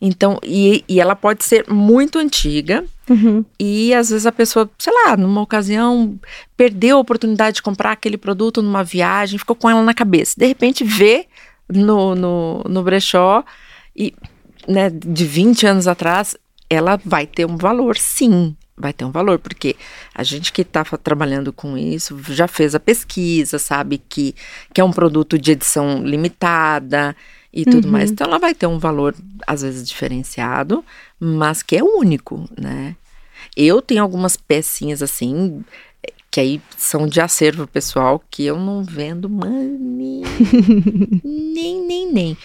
[0.00, 3.44] Então, e, e ela pode ser muito antiga, Uhum.
[3.58, 6.18] E às vezes a pessoa, sei lá, numa ocasião,
[6.56, 10.34] perdeu a oportunidade de comprar aquele produto numa viagem, ficou com ela na cabeça.
[10.36, 11.26] De repente vê
[11.68, 13.44] no, no, no brechó
[13.96, 14.14] e,
[14.66, 16.36] né, de 20 anos atrás,
[16.68, 18.54] ela vai ter um valor, sim.
[18.76, 19.74] Vai ter um valor, porque
[20.14, 24.36] a gente que está trabalhando com isso já fez a pesquisa, sabe que,
[24.72, 27.16] que é um produto de edição limitada
[27.52, 27.92] e tudo Uhum.
[27.92, 28.10] mais.
[28.10, 29.14] Então ela vai ter um valor,
[29.46, 30.84] às vezes, diferenciado,
[31.18, 32.94] mas que é único, né?
[33.56, 35.64] Eu tenho algumas pecinhas assim,
[36.30, 40.22] que aí são de acervo pessoal, que eu não vendo money,
[41.24, 42.36] nem, nem, nem.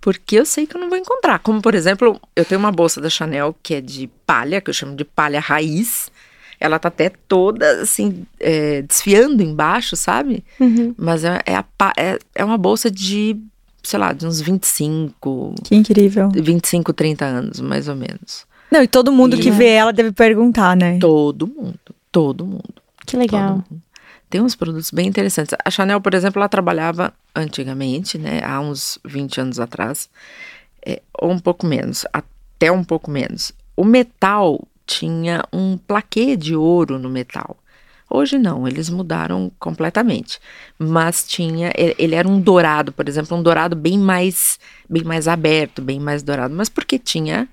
[0.00, 1.38] Porque eu sei que eu não vou encontrar.
[1.40, 4.74] Como, por exemplo, eu tenho uma bolsa da Chanel que é de palha, que eu
[4.74, 6.10] chamo de palha raiz.
[6.58, 10.44] Ela tá até toda, assim, é, desfiando embaixo, sabe?
[10.58, 10.94] Uhum.
[10.98, 11.64] Mas é, é, a
[11.96, 13.36] é, é uma bolsa de,
[13.82, 16.28] sei lá, de uns 25, Que incrível.
[16.30, 18.46] 25, 30 anos, mais ou menos.
[18.70, 20.98] Não, e todo mundo que E- vê ela deve perguntar, né?
[20.98, 21.78] Todo mundo,
[22.12, 22.74] todo mundo.
[23.06, 23.54] Que legal.
[23.54, 23.82] mundo.
[24.28, 25.54] Tem uns produtos bem interessantes.
[25.64, 30.08] A Chanel, por exemplo, ela trabalhava antigamente, né, há uns 20 anos atrás,
[30.86, 33.50] é, ou um pouco menos, até um pouco menos.
[33.76, 37.56] O metal tinha um plaquê de ouro no metal.
[38.10, 40.40] Hoje não, eles mudaram completamente.
[40.76, 45.80] Mas tinha, ele era um dourado, por exemplo, um dourado bem mais, bem mais aberto,
[45.80, 47.48] bem mais dourado, mas porque tinha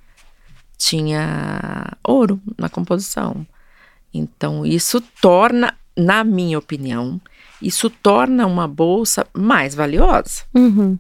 [0.77, 3.45] tinha ouro na composição.
[4.13, 7.19] Então, isso torna, na minha opinião,
[7.61, 10.43] isso torna uma bolsa mais valiosa.
[10.53, 10.97] Uhum.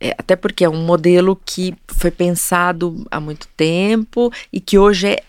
[0.00, 5.08] É, até porque é um modelo que foi pensado há muito tempo e que hoje
[5.08, 5.22] é,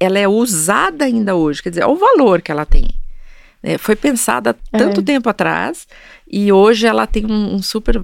[0.00, 1.62] ela é usada ainda hoje.
[1.62, 2.88] Quer dizer, é o valor que ela tem.
[3.62, 3.76] né?
[3.78, 5.04] foi pensada tanto É.
[5.04, 5.86] tempo atrás
[6.30, 8.02] e hoje ela tem um, um super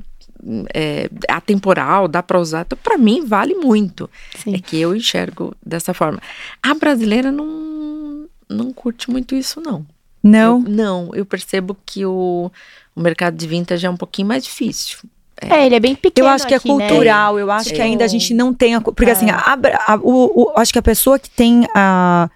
[0.74, 2.62] é, atemporal, dá para usar.
[2.62, 4.10] Então, para mim, vale muito.
[4.36, 4.54] Sim.
[4.54, 6.20] É que eu enxergo dessa forma.
[6.62, 9.86] A brasileira não, não curte muito isso, não.
[10.22, 10.58] Não?
[10.62, 12.50] Eu, não, eu percebo que o,
[12.96, 14.98] o mercado de vintage é um pouquinho mais difícil.
[15.40, 16.28] É, ele é bem pequeno.
[16.28, 16.88] Eu acho que é aqui, né?
[16.88, 18.80] cultural, eu acho que ainda a gente não tem a.
[18.80, 19.12] Porque É.
[19.12, 19.36] assim, a,
[19.86, 22.30] a- o, o- acho que a pessoa que tem a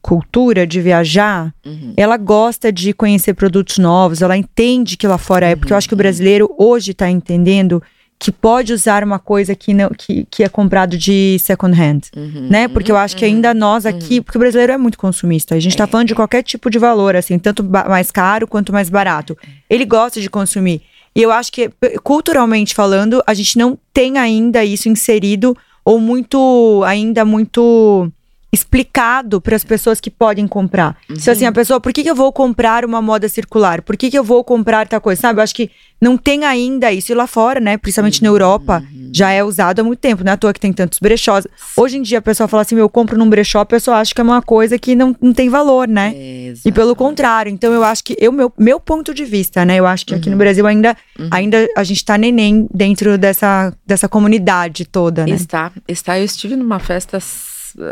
[0.00, 1.92] cultura de viajar, Uhum.
[1.96, 5.56] ela gosta de conhecer produtos novos, ela entende que lá fora é.
[5.56, 7.82] Porque eu acho que o brasileiro hoje tá entendendo
[8.20, 12.00] que pode usar uma coisa que, não, que, que é comprado de second hand.
[12.16, 12.48] Uhum.
[12.50, 12.66] Né?
[12.66, 15.76] Porque eu acho que ainda nós aqui, porque o brasileiro é muito consumista, a gente
[15.76, 19.36] tá falando de qualquer tipo de valor, assim, tanto mais caro quanto mais barato.
[19.70, 20.82] Ele gosta de consumir.
[21.18, 21.68] E eu acho que,
[22.04, 28.08] culturalmente falando, a gente não tem ainda isso inserido ou muito, ainda muito
[28.50, 30.96] explicado para as pessoas que podem comprar.
[31.16, 33.82] Se assim, a pessoa, por que, que eu vou comprar uma moda circular?
[33.82, 35.20] Por que, que eu vou comprar tal coisa?
[35.20, 35.38] Sabe?
[35.38, 37.12] Eu acho que não tem ainda isso.
[37.12, 37.76] E lá fora, né?
[37.76, 38.82] Principalmente na Europa,
[39.12, 40.24] já é usado há muito tempo.
[40.24, 41.46] Não é à toa que tem tantos brechós.
[41.76, 44.20] Hoje em dia, a pessoa fala assim, eu compro num brechó, a pessoa acha que
[44.20, 46.14] é uma coisa que não, não tem valor, né?
[46.16, 49.76] É, E pelo contrário, então eu acho que eu meu, meu ponto de vista, né?
[49.76, 50.96] Eu acho que aqui no Brasil ainda,
[51.30, 55.32] ainda a gente tá neném dentro dessa, dessa comunidade toda, né?
[55.32, 56.18] Está, está.
[56.18, 57.20] Eu estive numa festa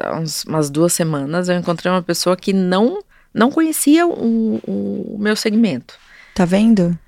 [0.03, 1.49] há uns- umas duas semanas.
[1.49, 3.03] Eu encontrei uma pessoa que não
[3.35, 5.95] não conhecia o, o meu segmento.
[6.35, 6.99] Tá vendo?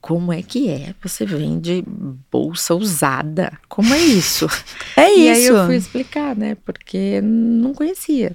[0.00, 0.94] Como é que é?
[1.02, 1.84] Você vende
[2.30, 3.52] bolsa usada?
[3.68, 4.46] Como é isso?
[4.96, 5.52] É E aí isso.
[5.52, 6.56] eu fui explicar, né?
[6.64, 8.34] Porque não conhecia.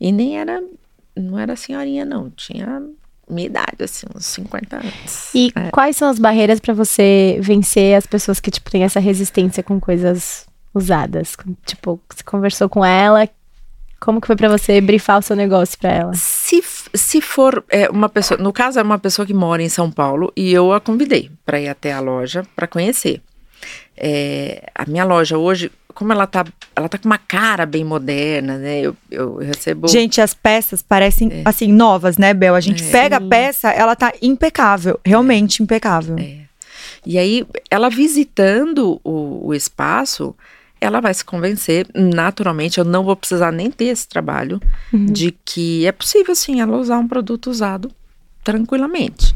[0.00, 0.62] E nem era,
[1.16, 2.30] não era senhorinha, não.
[2.30, 2.82] Tinha
[3.28, 5.30] minha idade, assim, uns 50 anos.
[5.34, 5.70] E É.
[5.70, 9.80] quais são as barreiras pra você vencer as pessoas que, tipo, têm essa resistência com
[9.80, 10.46] coisas
[10.76, 11.36] usadas?
[11.64, 13.28] Tipo, você conversou com ela,
[13.98, 16.14] como que foi pra você brifar o seu negócio pra ela?
[16.14, 16.62] Se,
[16.94, 20.32] se for é, uma pessoa, no caso é uma pessoa que mora em São Paulo
[20.36, 23.20] e eu a convidei para ir até a loja para conhecer.
[23.96, 28.58] É, a minha loja hoje, como ela tá, ela tá com uma cara bem moderna,
[28.58, 28.80] né?
[28.80, 31.42] Eu, eu recebo Gente, as peças parecem, É.
[31.46, 32.54] assim, novas, né, Bel?
[32.54, 35.00] A gente pega a peça, ela tá impecável.
[35.04, 36.16] Realmente impecável.
[36.18, 36.40] É.
[37.06, 40.34] E aí, ela visitando o, o espaço,
[40.80, 44.60] ela vai se convencer, naturalmente, eu não vou precisar nem ter esse trabalho,
[44.92, 47.90] de que é possível, sim, ela usar um produto usado
[48.44, 49.34] tranquilamente.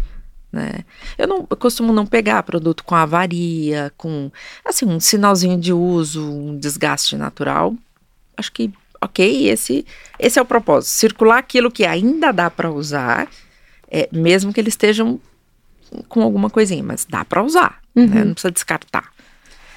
[0.52, 0.84] Né?
[1.16, 4.30] Eu, não, eu costumo não pegar produto com avaria, com
[4.64, 7.74] assim, um sinalzinho de uso, um desgaste natural.
[8.36, 9.86] Acho que, ok, esse,
[10.18, 10.90] esse é o propósito.
[10.90, 13.28] Circular aquilo que ainda dá para usar,
[13.90, 15.20] é, mesmo que eles estejam
[16.08, 18.24] com alguma coisinha, mas dá para usar, né?
[18.24, 19.10] Não precisa descartar.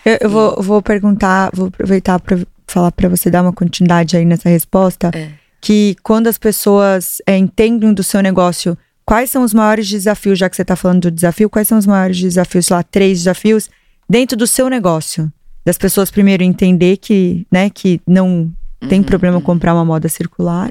[0.06, 4.26] Eu, eu vou, vou perguntar, vou aproveitar para falar para você dar uma continuidade aí
[4.26, 5.12] nessa resposta.
[5.14, 5.30] É.
[5.62, 10.50] Que quando as pessoas é, entendem do seu negócio, quais são os maiores desafios, já
[10.50, 13.70] que você está falando do desafio, quais são os maiores desafios, sei lá, três desafios
[14.10, 15.32] dentro do seu negócio?
[15.66, 18.52] Das pessoas primeiro entender que, né, que não
[18.90, 20.70] tem problema comprar uma moda circular.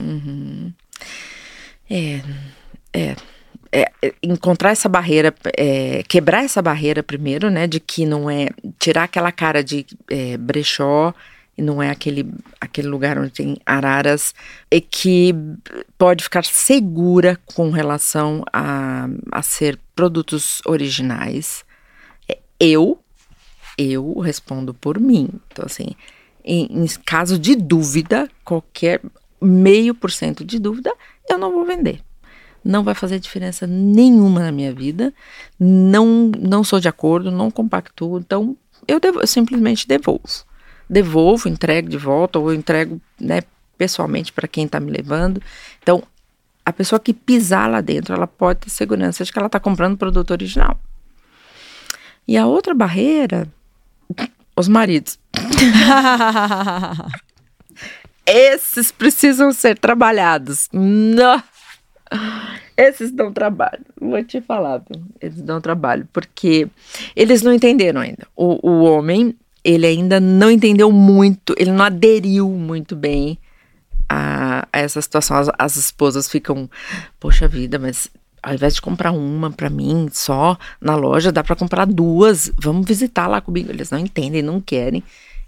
[1.88, 2.22] É, é,
[2.92, 3.16] é,
[3.72, 3.90] é,
[4.22, 9.32] encontrar essa barreira, é, quebrar essa barreira primeiro, né, de que não é tirar aquela
[9.32, 11.14] cara de é, brechó
[11.56, 12.30] e não é aquele,
[12.60, 14.34] aquele lugar onde tem araras
[14.70, 15.34] e que
[15.96, 21.64] pode ficar segura com relação a, a ser produtos originais.
[22.28, 22.98] É, Eu,
[23.76, 25.28] eu respondo por mim.
[25.48, 25.94] Então, assim,
[26.44, 29.00] em, em caso de dúvida, qualquer
[29.40, 30.92] meio por cento de dúvida,
[31.28, 32.00] eu não vou vender.
[32.64, 35.12] Não vai fazer diferença nenhuma na minha vida.
[35.58, 38.18] Não, não sou de acordo, não compactuo.
[38.18, 40.22] Então, eu, devo- eu simplesmente devolvo.
[40.88, 43.40] Devolvo, entrego de volta, ou entrego né,
[43.76, 45.42] pessoalmente para quem está me levando.
[45.82, 46.02] Então,
[46.64, 49.96] a pessoa que pisar lá dentro, ela pode ter segurança de que ela está comprando
[49.96, 50.78] produto original.
[52.28, 53.48] E a outra barreira,
[54.56, 55.18] os maridos.
[58.24, 60.68] Esses precisam ser trabalhados.
[60.72, 61.42] Não.
[62.76, 63.84] Esses dão trabalho.
[64.00, 64.82] Vou te falar,
[65.20, 66.68] eles dão trabalho, porque
[67.14, 68.26] eles não entenderam ainda.
[68.34, 73.38] O, o homem, ele ainda não entendeu muito, ele não aderiu muito bem
[74.08, 75.36] a, a essa situação.
[75.36, 76.68] As, as esposas ficam,
[77.20, 78.10] poxa vida, mas
[78.42, 82.50] ao invés de comprar uma pra mim só na loja, dá pra comprar duas.
[82.60, 83.70] Vamos visitar lá comigo.
[83.70, 85.02] Eles não entendem, não querem.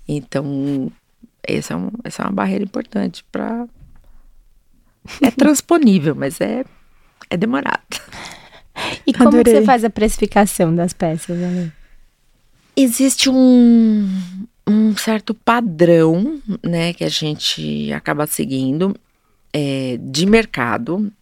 [0.07, 0.93] Então,
[1.43, 3.67] essa é, um, essa é uma barreira importante para
[5.21, 6.65] É transponível, mas é,
[7.35, 7.83] é demorado.
[9.07, 9.55] E como que Adorei.
[9.61, 11.73] você faz a precificação das peças, Ale?
[12.77, 14.09] Existe um,
[14.67, 18.97] um certo padrão, né, que a gente acaba seguindo
[19.53, 21.13] é, de mercado.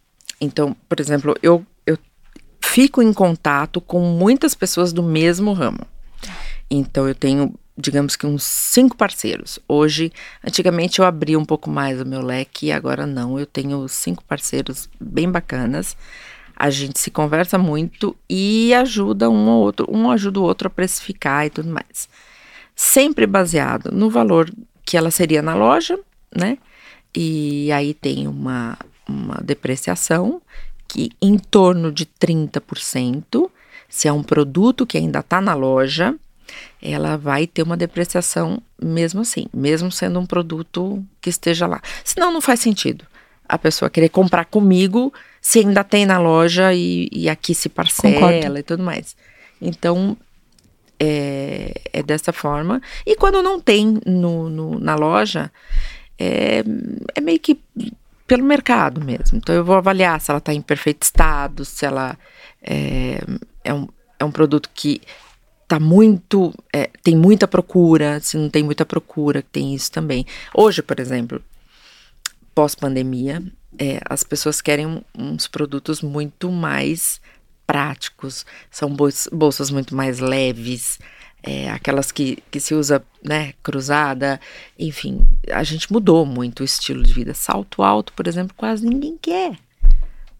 [0.41, 1.97] Então, por exemplo, eu, eu
[2.59, 5.85] fico em contato com muitas pessoas do mesmo ramo.
[6.69, 9.59] Então, eu tenho digamos que uns cinco parceiros.
[9.67, 10.11] Hoje,
[10.45, 13.39] antigamente eu abria um pouco mais o meu leque, agora não.
[13.39, 15.97] Eu tenho cinco parceiros bem bacanas.
[16.55, 20.71] A gente se conversa muito e ajuda um ou outro, um ajuda o outro a
[20.71, 22.07] precificar e tudo mais.
[22.75, 24.51] Sempre baseado no valor
[24.85, 25.99] que ela seria na loja,
[26.35, 26.57] né?
[27.15, 30.41] E aí tem uma, uma depreciação
[30.87, 33.49] que em torno de 30%,
[33.89, 36.15] se é um produto que ainda está na loja,
[36.81, 41.81] ela vai ter uma depreciação mesmo assim, mesmo sendo um produto que esteja lá.
[42.03, 43.05] Senão não faz sentido
[43.47, 48.13] a pessoa querer comprar comigo se ainda tem na loja e, e aqui se parcela
[48.13, 48.57] Concordo.
[48.57, 49.15] e tudo mais.
[49.61, 50.17] Então,
[50.99, 52.81] é, é, dessa forma.
[53.05, 55.51] E quando não tem no, no, na loja,
[56.17, 56.63] é,
[57.13, 57.59] é meio que
[58.25, 59.37] pelo mercado mesmo.
[59.37, 62.17] Então eu vou avaliar se ela está em perfeito estado, se ela
[62.61, 63.19] é,
[63.63, 63.87] é, um,
[64.17, 65.01] é um produto que
[65.67, 70.25] tá muito é, tem muita procura, se não tem muita procura, tem isso também.
[70.53, 71.41] Hoje, por exemplo,
[72.53, 73.43] pós pandemia,
[73.77, 77.19] é, as pessoas querem uns produtos muito mais
[77.65, 78.95] práticos, são
[79.31, 80.99] bolsas muito mais leves,
[81.41, 84.39] é, aquelas que, que se usa né, cruzada,
[84.79, 87.33] enfim, a gente mudou muito o estilo de vida.
[87.33, 89.57] Salto alto, por exemplo, quase ninguém quer.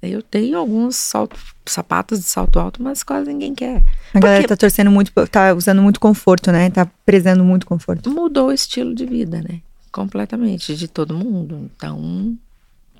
[0.10, 3.78] Eu tenho alguns salto, sapatos de salto alto, mas quase ninguém quer.
[3.78, 6.70] A Porque galera tá torcendo muito, tá usando muito conforto, né?
[6.70, 8.10] Tá prezando muito conforto.
[8.10, 9.62] Mudou o estilo de vida, né?
[9.92, 11.70] Completamente, de todo mundo.
[11.76, 12.38] Então,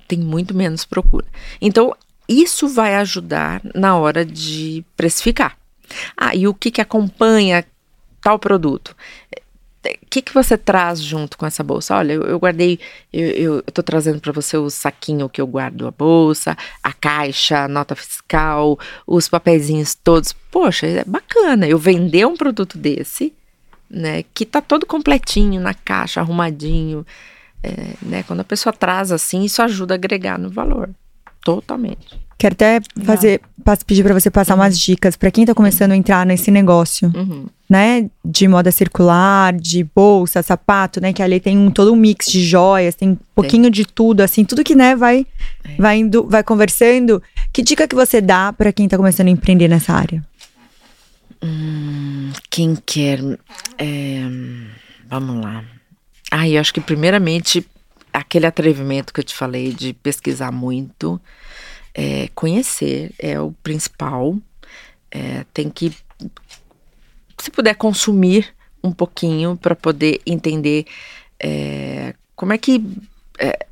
[0.06, 1.26] tem muito menos procura.
[1.60, 1.94] Então,
[2.28, 5.56] isso vai ajudar na hora de precificar.
[6.16, 7.64] Ah, e o que, que acompanha
[8.22, 8.96] tal produto.
[9.92, 11.96] O que, que você traz junto com essa bolsa?
[11.96, 12.78] Olha, eu, eu guardei,
[13.12, 17.68] eu estou trazendo para você o saquinho que eu guardo a bolsa, a caixa, a
[17.68, 20.32] nota fiscal, os papeizinhos todos.
[20.32, 23.32] Poxa, é bacana eu vender um produto desse,
[23.90, 27.06] né, que tá todo completinho na caixa, arrumadinho,
[27.62, 28.22] é, né?
[28.24, 30.90] Quando a pessoa traz assim, isso ajuda a agregar no valor,
[31.42, 32.20] totalmente.
[32.36, 33.40] Quero até fazer,
[33.86, 34.60] pedir para você passar uhum.
[34.60, 37.46] umas dicas para quem está começando a entrar nesse negócio, uhum.
[37.68, 38.10] né?
[38.24, 41.12] De moda circular, de bolsa, sapato, né?
[41.12, 44.44] Que ali tem um, todo um mix de joias, tem um pouquinho de tudo, assim,
[44.44, 45.26] tudo que, né, vai,
[45.64, 45.76] é.
[45.76, 47.22] vai indo, vai conversando.
[47.52, 50.24] Que dica que você dá para quem está começando a empreender nessa área?
[51.42, 53.20] Hum, quem quer.
[53.78, 54.20] É,
[55.08, 55.64] vamos lá.
[56.30, 57.64] Ah, eu acho que primeiramente
[58.12, 61.20] aquele atrevimento que eu te falei de pesquisar muito
[61.94, 64.36] é, conhecer é o principal.
[65.10, 65.96] É, tem que,
[67.38, 68.52] se puder, consumir
[68.82, 70.86] um pouquinho para poder entender
[71.38, 72.84] é, como é que.
[73.38, 73.66] É,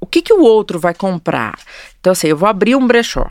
[0.00, 1.58] o que, que o outro vai comprar.
[1.98, 3.28] Então, assim, eu vou abrir um brechó,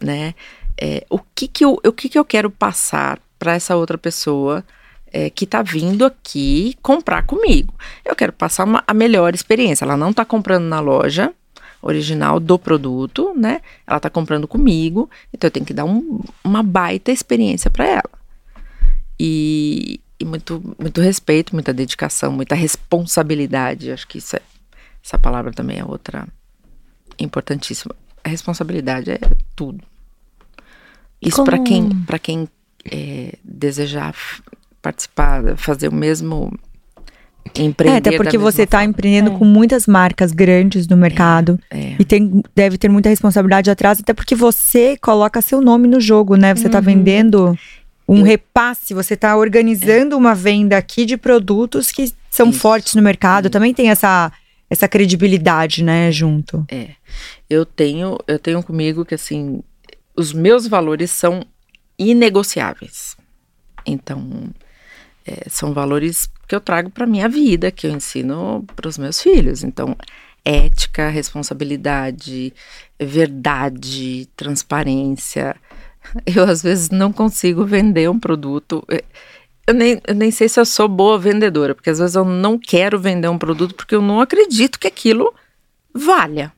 [0.00, 0.34] né?
[0.80, 4.64] É, o que, que, eu, o que, que eu quero passar para essa outra pessoa
[5.12, 7.74] é, que está vindo aqui comprar comigo.
[8.04, 9.84] Eu quero passar uma, a melhor experiência.
[9.84, 11.34] Ela não está comprando na loja,
[11.82, 13.60] original do produto, né?
[13.86, 18.10] Ela está comprando comigo, então eu tenho que dar um, uma baita experiência para ela.
[19.18, 23.90] E, e, muito, muito respeito, muita dedicação, muita responsabilidade.
[23.90, 24.40] Acho que isso é,
[25.04, 26.26] essa palavra também é outra
[27.18, 27.94] importantíssima.
[28.24, 29.18] A responsabilidade é
[29.54, 29.82] tudo.
[31.20, 32.48] Isso para quem, para quem
[32.90, 34.14] é, desejar
[34.80, 36.50] participar, fazer o mesmo
[37.56, 37.94] empreender.
[37.94, 39.38] É, até porque você está empreendendo é.
[39.38, 41.58] com muitas marcas grandes no mercado.
[41.70, 41.96] É, é.
[41.98, 46.36] E tem, deve ter muita responsabilidade atrás, até porque você coloca seu nome no jogo,
[46.36, 46.54] né?
[46.54, 46.84] Você está uhum.
[46.84, 47.58] vendendo
[48.08, 52.58] um repasse, você está organizando uma venda aqui de produtos que são Isso.
[52.58, 53.44] fortes no mercado.
[53.44, 53.50] Sim.
[53.50, 54.32] Também tem essa
[54.68, 56.64] essa credibilidade, né, junto.
[56.70, 56.90] É.
[57.48, 59.64] Eu tenho, eu tenho comigo que assim,
[60.16, 61.44] os meus valores são
[61.98, 63.16] inegociáveis.
[63.84, 64.50] Então,
[65.30, 69.22] é, são valores que eu trago para minha vida, que eu ensino para os meus
[69.22, 69.62] filhos.
[69.62, 69.96] Então,
[70.44, 72.52] ética, responsabilidade,
[72.98, 75.54] verdade, transparência.
[76.26, 78.82] Eu, às vezes, não consigo vender um produto.
[78.88, 79.04] É,
[79.66, 82.58] eu nem, eu nem sei se eu sou boa vendedora, porque às vezes eu não
[82.58, 85.32] quero vender um produto porque eu não acredito que aquilo
[85.94, 86.52] valha.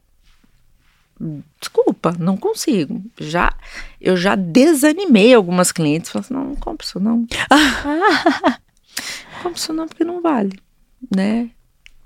[1.61, 3.03] Desculpa, não consigo.
[3.21, 3.53] Já
[4.01, 7.27] eu já desanimei algumas clientes, falei assim, não, não compro isso não.
[9.43, 10.59] compro isso não porque não vale,
[11.15, 11.51] né?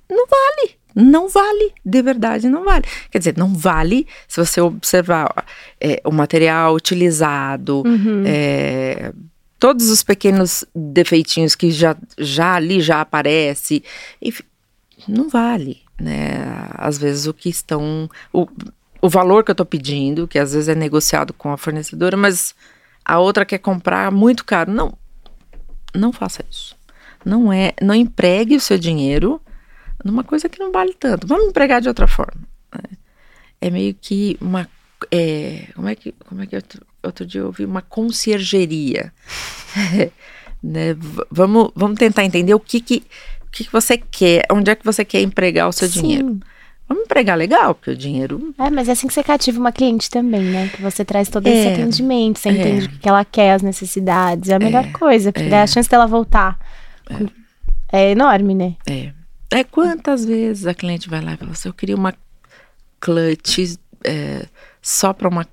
[0.08, 2.84] Não vale, não vale, de verdade não vale.
[3.10, 5.44] Quer dizer, não vale se você observar
[5.80, 8.22] é, o material utilizado, uhum.
[8.24, 9.12] é,
[9.58, 13.82] todos os pequenos defeitinhos que já, já ali já aparece,
[14.22, 14.44] enfim,
[15.08, 16.68] não vale, né?
[16.72, 18.46] Às vezes o que estão, o,
[19.00, 22.54] o valor que eu estou pedindo, que às vezes é negociado com a fornecedora, mas
[23.04, 24.72] a outra quer comprar muito caro.
[24.72, 24.96] Não,
[25.94, 26.75] não faça isso.
[27.26, 29.40] Não é, não empregue o seu dinheiro
[30.04, 31.26] numa coisa que não vale tanto.
[31.26, 32.40] Vamos empregar de outra forma.
[33.60, 34.68] É meio que uma,
[35.10, 39.12] é, como é que, como é que outro, outro dia eu ouvi uma conciergeria,
[40.62, 40.96] né?
[41.28, 43.02] Vamos, vamos tentar entender o que que,
[43.46, 46.28] o que que você quer, onde é que você quer empregar o seu dinheiro.
[46.28, 46.40] Sim.
[46.88, 50.08] Vamos empregar legal, porque o dinheiro É, mas é assim que você cativa uma cliente
[50.08, 50.68] também, né?
[50.68, 52.52] Que você traz todo esse É, atendimento, você é.
[52.52, 54.50] entende o que ela quer, as necessidades.
[54.50, 56.56] É a melhor coisa, porque daí a chance dela voltar
[57.92, 58.76] é, enorme, né?
[58.86, 59.12] É.
[59.50, 62.12] É quantas vezes a cliente vai lá e fala assim, eu queria uma
[63.00, 64.46] clutch é,
[64.82, 65.46] só para uma.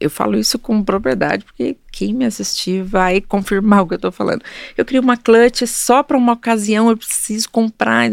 [0.00, 4.12] Eu falo isso com propriedade, porque quem me assistir vai confirmar o que eu tô
[4.12, 4.42] falando.
[4.76, 8.10] Eu queria uma clutch só para uma ocasião, eu preciso comprar.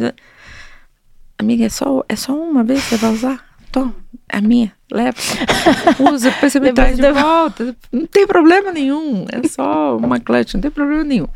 [1.38, 3.46] Amiga, é só, é só uma vez que você vai usar?
[3.72, 3.94] Toma,
[4.30, 5.18] é a minha, leva.
[6.14, 7.76] Usa, depois você me traz de volta.
[7.92, 11.28] Não tem problema nenhum, é só uma clutch, não tem problema nenhum.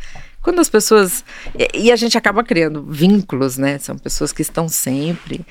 [0.49, 1.23] Quando as pessoas.
[1.55, 3.77] E, e a gente acaba criando vínculos, né?
[3.77, 5.45] São pessoas que estão sempre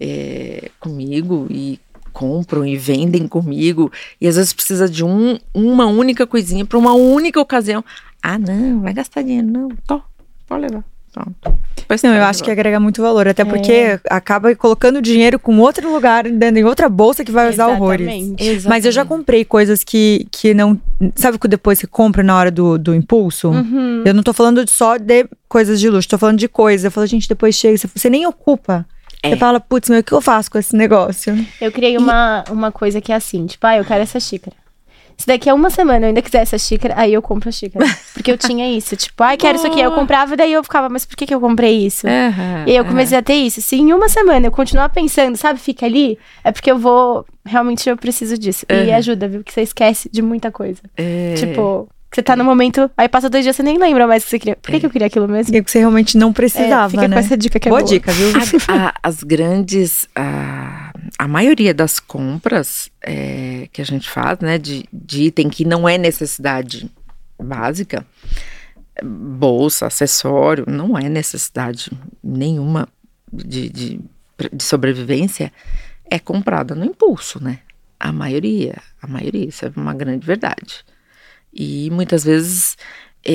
[0.00, 1.78] é, comigo e
[2.12, 3.92] compram e vendem comigo.
[4.20, 7.84] E às vezes precisa de um, uma única coisinha para uma única ocasião.
[8.20, 9.68] Ah, não, vai gastar dinheiro, não.
[9.86, 10.02] Tó,
[10.48, 10.84] pode levar.
[11.12, 11.58] Pronto.
[11.76, 14.00] Depois Não, eu acho que agrega muito valor, até porque É.
[14.08, 18.06] acaba colocando dinheiro com outro lugar, dentro em outra bolsa que vai usar horrores.
[18.08, 18.68] Exatamente.
[18.68, 20.80] Mas eu já comprei coisas que, que não.
[21.16, 23.48] Sabe que depois que compra na hora do, do impulso?
[23.50, 24.04] Uhum.
[24.06, 26.84] Eu não tô falando só de coisas de luxo, tô falando de coisas.
[26.84, 28.86] Eu falo, gente, depois chega, você- você nem ocupa.
[29.22, 29.30] É.
[29.30, 31.36] Você fala, putz, meu, o que eu faço com esse negócio?
[31.60, 34.56] Eu criei uma, uma coisa que é assim, tipo, ah, eu quero essa xícara.
[35.20, 37.84] Se daqui a uma semana eu ainda quiser essa xícara, aí eu compro a xícara.
[38.14, 39.76] Porque eu tinha isso, tipo, ai, quero isso aqui.
[39.78, 42.06] Aí eu comprava, daí eu ficava, mas por que, que eu comprei isso?
[42.06, 43.60] Aham, E aí eu comecei a ter isso.
[43.62, 47.24] Se em uma semana eu continuar pensando, sabe, fica ali, é porque eu vou.
[47.44, 48.64] Realmente eu preciso disso.
[48.68, 48.94] E Uhum.
[48.96, 49.42] ajuda, viu?
[49.44, 50.80] Que você esquece de muita coisa.
[50.96, 54.24] é, Tipo, que você tá no momento, aí passa dois dias você nem lembra mais
[54.24, 54.56] que você queria.
[54.56, 55.54] Por que, que eu queria aquilo mesmo?
[55.54, 57.14] E que você realmente não É, precisava, fica né?
[57.14, 57.88] com essa dica que é Boa boa.
[57.92, 58.28] dica, viu?
[58.68, 60.08] A- a- as grandes.
[60.14, 60.79] A,
[61.18, 65.88] a maioria das compras é, que a gente faz, né, de, de item que não
[65.88, 66.90] é necessidade
[67.38, 68.06] básica,
[69.02, 71.90] bolsa, acessório, não é necessidade
[72.22, 72.88] nenhuma
[73.32, 74.00] de, de,
[74.52, 75.52] de sobrevivência,
[76.10, 77.60] é comprada no impulso, né?
[77.98, 80.84] A maioria, a maioria, isso é uma grande verdade.
[81.52, 82.76] E muitas vezes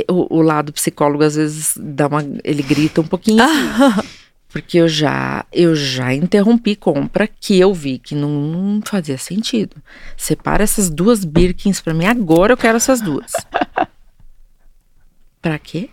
[0.09, 3.43] o, o lado psicólogo às vezes dá uma, ele grita um pouquinho.
[4.56, 9.76] Porque eu já, eu já interrompi compra que eu vi que não fazia sentido.
[10.16, 13.34] Separa essas duas Birkins pra mim, agora eu quero essas duas.
[15.41, 15.89] pra quê?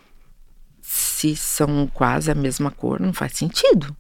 [0.81, 3.97] Se são quase a mesma cor, não faz sentido.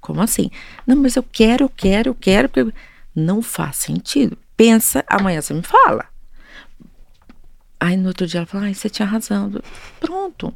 [0.00, 0.48] Como assim?
[0.86, 2.48] Não, mas eu quero, eu quero, eu quero.
[2.48, 2.72] Porque...
[3.12, 4.38] Não faz sentido.
[4.56, 6.04] Pensa, amanhã você me fala.
[7.80, 9.52] Aí no outro dia ela fala, ai, você tinha razão.
[10.00, 10.52] Pronto.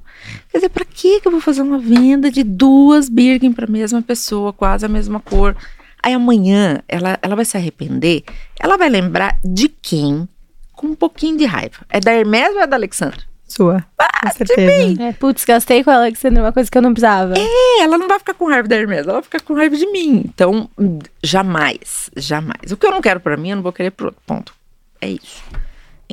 [0.51, 4.03] Quer dizer, pra que que eu vou fazer uma venda de duas Birkin pra mesma
[4.03, 5.57] pessoa, quase a mesma cor?
[6.03, 8.25] Aí amanhã ela, ela vai se arrepender,
[8.59, 10.29] ela vai lembrar de quem
[10.73, 11.87] com um pouquinho de raiva.
[11.89, 13.21] É da Hermes ou é da Alexandra?
[13.47, 13.85] Sua.
[14.23, 15.03] com certeza.
[15.03, 17.35] É, putz, gastei com a Alexandra uma coisa que eu não precisava.
[17.37, 19.87] É, ela não vai ficar com raiva da Hermes, ela vai ficar com raiva de
[19.93, 20.23] mim.
[20.25, 22.73] Então, hum, jamais, jamais.
[22.73, 24.21] O que eu não quero pra mim, eu não vou querer pro outro.
[24.27, 24.55] Ponto.
[25.01, 25.43] É isso.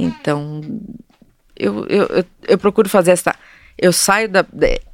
[0.03, 0.61] Então,
[1.57, 3.35] eu, eu, eu, eu procuro fazer essa.
[3.77, 4.45] Eu saio da.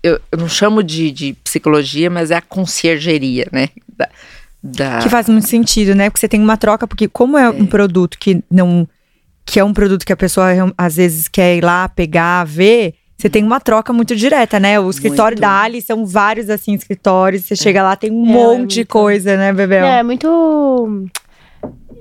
[0.04, 3.70] eu, eu não chamo de, de psicologia, mas é a conciergeria, né?
[3.98, 4.10] Da,
[4.62, 6.10] da- Que faz muito sentido, né?
[6.10, 8.88] Porque você tem uma troca, porque como é um produto que não.
[9.46, 10.48] que é um produto que a pessoa
[10.78, 14.80] às vezes quer ir lá, pegar, ver, você tem uma troca muito direta, né?
[14.80, 15.42] O escritório Muito.
[15.42, 17.46] da Ali são vários, assim, escritórios.
[17.46, 18.90] Você chega lá, tem um É, monte é de muito.
[18.90, 19.86] coisa, né, Bebel?
[19.86, 20.04] É,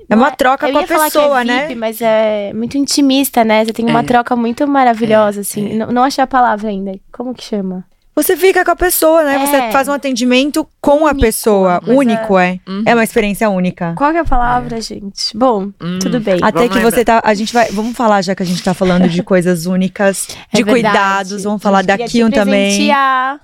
[0.09, 0.27] é muito.
[0.27, 1.67] uma troca eu com a falar pessoa, que é né?
[1.67, 3.65] VIP, Mas é muito intimista, né?
[3.65, 4.03] Você tem uma É.
[4.03, 5.75] troca muito maravilhosa, assim.
[5.77, 6.93] Não, não achei a palavra ainda.
[7.11, 7.83] Como que chama?
[8.15, 9.35] Você fica com a pessoa, né?
[9.35, 9.45] É.
[9.45, 11.81] Você faz um atendimento com a Único, pessoa.
[11.85, 12.59] mas Único, é.
[12.65, 12.83] Uhum.
[12.85, 13.93] É uma experiência única.
[13.97, 15.35] Qual que é a palavra, gente?
[15.37, 15.99] Bom, Hum.
[15.99, 16.39] tudo bem.
[16.41, 17.21] Até Vamos que você tá.
[17.25, 17.69] A gente vai.
[17.71, 20.93] Vamos falar, já que a gente tá falando de coisas únicas, É de verdade.
[20.95, 21.43] cuidados.
[21.43, 22.67] Vamos falar A da Kion também.
[22.69, 23.41] presentear.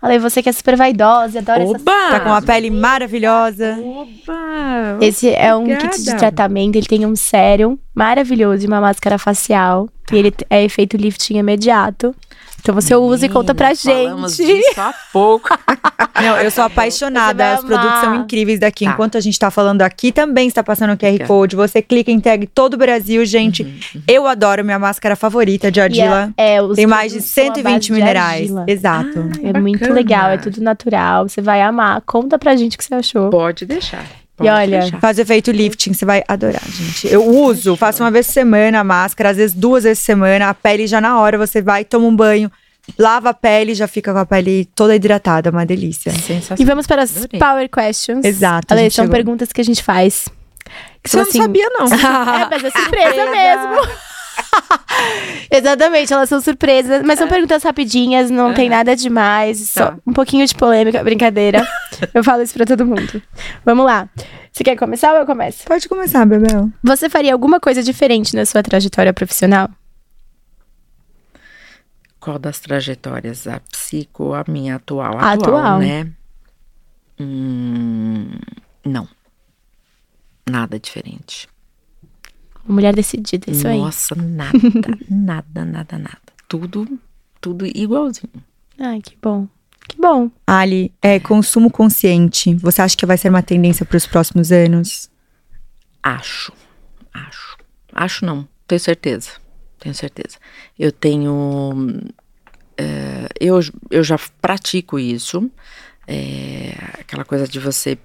[0.00, 2.10] Olha, você que é super vaidosa, adora essas Oba!
[2.10, 3.76] Tá com uma pele maravilhosa.
[3.80, 4.98] Oba!
[5.00, 6.18] Esse é um kit de Obrigada.
[6.18, 9.88] tratamento, ele tem um sérum maravilhoso e uma máscara facial.
[10.12, 12.14] E ele é efeito lifting imediato.
[12.68, 14.44] Então você usa e conta pra Menina, gente.
[14.44, 15.48] disso há pouco.
[16.20, 17.54] Não, eu sou apaixonada.
[17.54, 18.84] Os produtos são incríveis daqui.
[18.84, 18.90] Tá.
[18.90, 21.26] Enquanto a gente tá falando aqui, também está passando o QR.
[21.26, 21.56] Code.
[21.56, 23.62] Você clica em tag todo o Brasil, gente.
[23.62, 26.30] Uhum, Eu adoro minha máscara favorita de E argila.
[26.36, 28.40] é, é, os Tem mais de produtos são à base 120 de minerais.
[28.42, 28.64] argila.
[28.68, 29.18] Exato.
[29.42, 29.94] Ai, É muito bacana.
[29.94, 31.26] legal, é tudo natural.
[31.26, 32.02] Você vai amar.
[32.04, 33.30] Conta pra gente o que você achou.
[33.30, 34.04] Pode deixar.
[34.44, 35.00] E pode olha, deixar.
[35.00, 37.06] Faz efeito lifting, você vai adorar, gente.
[37.08, 40.48] Eu uso, faço uma vez por semana a máscara, às vezes duas vezes por semana.
[40.48, 42.50] A pele já na hora, você vai, toma um banho,
[42.98, 46.12] lava a pele, já fica com a pele toda hidratada, uma delícia.
[46.58, 47.40] E vamos para as Adorei.
[47.40, 48.24] Power Questions.
[48.24, 49.14] Exato, Ale, são chegou.
[49.16, 50.28] perguntas que a gente faz.
[51.02, 51.86] Que Você não assim, sabia, não.
[51.88, 54.08] É, mas é surpresa mesmo.
[55.50, 59.98] Exatamente, elas são surpresas, mas são perguntas rapidinhas, não tem nada demais, só Tá.
[60.06, 61.66] um pouquinho de polêmica, brincadeira.
[62.12, 63.22] eu falo isso pra todo mundo.
[63.64, 64.08] Vamos lá.
[64.52, 65.64] Você quer começar ou eu começo?
[65.64, 66.68] Pode começar, Bebel.
[66.82, 69.68] Você faria alguma coisa diferente na sua trajetória profissional?
[72.20, 73.46] Qual das trajetórias?
[73.46, 75.16] A psico ou a minha atual?
[75.18, 75.78] A atual.
[75.78, 76.08] né?
[77.20, 78.30] Hum,
[78.84, 79.08] não.
[80.48, 81.48] Nada diferente.
[82.68, 83.78] Uma mulher decidida, isso aí.
[83.78, 84.52] Nossa, nada,
[85.08, 86.18] nada, nada, nada.
[86.46, 86.98] Tudo,
[87.40, 88.30] tudo igualzinho.
[88.78, 89.48] Ai, que bom.
[89.88, 90.30] Que bom.
[90.46, 92.54] Ali, é consumo consciente.
[92.56, 95.10] Você acha que vai ser uma tendência para os próximos anos?
[96.02, 96.52] Acho,
[97.12, 97.56] acho.
[97.92, 99.30] Acho não, tenho certeza.
[99.80, 100.36] Tenho certeza.
[100.78, 102.02] Eu tenho.
[102.76, 103.58] eh, eu,
[103.90, 105.50] eu já pratico isso.
[106.06, 107.98] eh, aquela coisa de você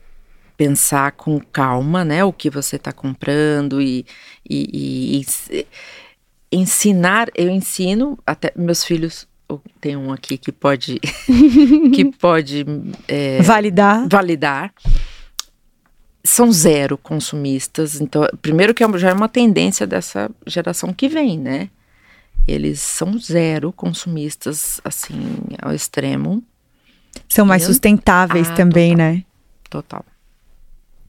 [0.64, 2.24] pensar com calma, né?
[2.24, 4.06] O que você está comprando e,
[4.50, 5.50] e- e- ens-
[6.52, 7.28] ensinar.
[7.36, 9.28] Eu ensino até meus filhos.
[9.82, 11.00] Tem um aqui que pode
[11.94, 12.66] que pode
[13.08, 14.08] eh, Validar.
[14.10, 14.74] validar.
[16.24, 18.00] São zero consumistas.
[18.00, 21.70] Então, primeiro que é- já é uma tendência dessa geração que vem, né?
[22.48, 25.20] Eles são zero consumistas, assim,
[25.62, 26.42] ao extremo.
[27.30, 27.68] São mais Eu?
[27.70, 29.06] sustentáveis Ah, também, total.
[29.14, 29.24] né?
[29.70, 30.06] Total.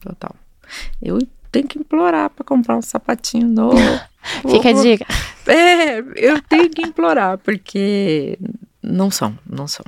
[0.05, 0.35] Total.
[1.01, 1.17] Eu
[1.51, 3.77] tenho que implorar para comprar um sapatinho novo.
[4.49, 5.05] Fica a dica.
[5.47, 8.37] É, eu tenho que implorar, porque
[8.83, 9.83] não são, não são.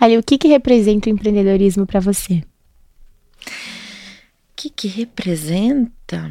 [0.00, 2.42] Ali, o que que representa o empreendedorismo pra você?
[3.46, 6.30] O que, que representa?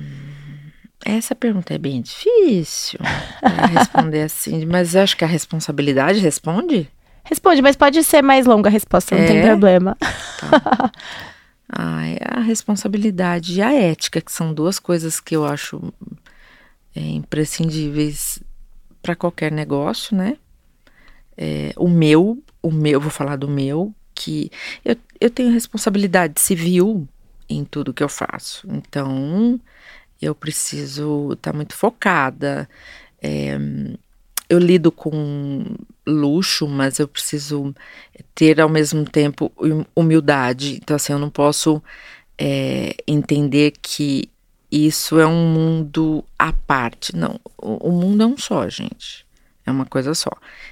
[1.06, 3.00] Essa pergunta é bem difícil
[3.40, 6.90] pra responder assim, mas eu acho que a responsabilidade responde.
[7.24, 9.46] Responde, mas pode ser mais longa a resposta, não tem É?
[9.46, 9.98] problema.
[11.70, 15.94] Ah, a responsabilidade e a ética, que são duas coisas que eu acho
[16.96, 18.42] é, imprescindíveis
[19.02, 20.38] para qualquer negócio, né?
[21.38, 24.50] É, o meu, o meu, vou falar do meu, que
[24.84, 27.08] eu, eu tenho responsabilidade civil
[27.50, 28.68] em tudo que eu faço.
[28.70, 29.60] Então,
[30.22, 32.68] eu preciso estar muito focada.
[33.22, 33.58] É,
[34.50, 35.64] eu lido com
[36.08, 37.76] luxo, mas eu preciso
[38.34, 40.80] ter ao mesmo tempo hum- humildade.
[40.82, 41.82] Então, assim, eu não posso
[42.38, 44.30] é, entender que
[44.72, 47.16] isso é um mundo à parte.
[47.16, 49.26] Não, o, mundo é um só, gente.
[49.66, 50.32] É uma coisa só.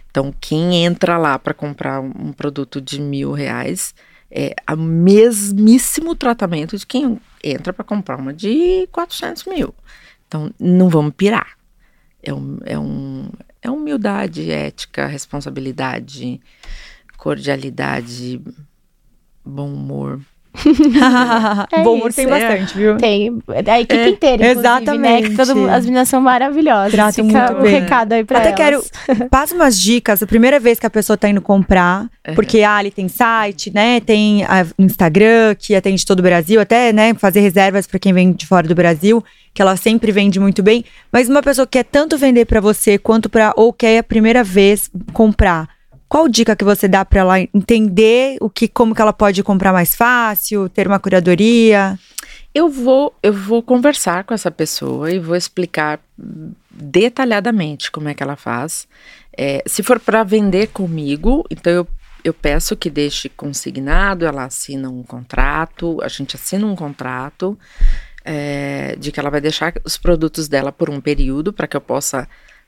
[0.09, 3.93] Então, quem entra lá para comprar um produto de mil reais
[4.31, 9.73] é o mesmíssimo tratamento de quem entra para comprar uma de 400 mil.
[10.27, 11.57] Então, não vamos pirar.
[12.21, 13.29] É, um, é, um,
[13.65, 16.39] é humildade, ética, responsabilidade,
[17.17, 18.39] cordialidade,
[19.43, 20.21] bom humor.
[21.71, 22.27] É Bom humor tem é.
[22.27, 22.97] bastante, viu?
[22.97, 23.37] Tem.
[23.67, 24.51] A equipe É, inteira, né?
[24.51, 25.29] exatamente.
[25.29, 26.91] Que todo mundo- as meninas são maravilhosas.
[26.91, 27.79] Tratam Fica muito o bem.
[27.81, 28.91] recado aí pra Até elas.
[29.07, 29.29] quero.
[29.29, 30.21] Passa umas dicas.
[30.21, 33.99] A primeira vez que a pessoa tá indo comprar, porque a Ali tem site, né?
[33.99, 37.13] Tem a Instagram, que atende todo o Brasil, até, né?
[37.15, 40.83] Fazer reservas pra quem vem de fora do Brasil, que ela sempre vende muito bem.
[41.11, 44.43] Mas uma pessoa que quer tanto vender pra você quanto para ou quer a primeira
[44.43, 45.67] vez comprar.
[46.15, 49.73] Qual dica que você dá pra ela entender o que, como que ela pode comprar
[49.73, 51.99] mais fácil, ter uma curadoria?
[52.53, 55.99] Eu vou, eu vou conversar com essa pessoa e vou explicar
[56.71, 58.87] detalhadamente como é que ela faz.
[59.37, 61.87] É, se for para vender comigo, então eu,
[62.23, 67.59] eu peço que deixe consignado, ela assina um contrato, a gente assina um contrato
[68.23, 71.81] é, de que ela vai deixar os produtos dela por um período para que eu
[71.81, 72.25] possa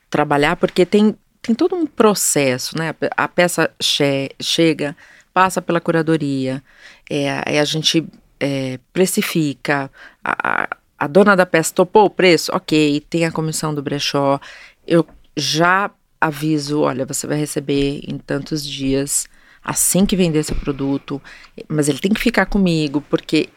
[0.10, 1.16] trabalhar, porque tem,
[1.48, 2.90] tem todo um processo, né?
[2.90, 4.96] A pe- A peça che- chega,
[5.34, 6.62] passa pela curadoria,
[7.10, 8.06] é, a gente
[8.40, 9.90] é, precifica,
[10.24, 10.68] a, a,
[11.00, 14.40] a dona da peça topou o preço, ok, tem a comissão do brechó,
[14.86, 15.90] eu já
[16.20, 19.28] aviso, olha, você vai receber em tantos dias,
[19.64, 21.22] assim que vender seu produto,
[21.68, 23.50] mas ele tem que ficar comigo, porque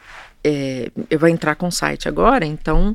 [0.45, 2.95] é, eu vou entrar com o site agora, então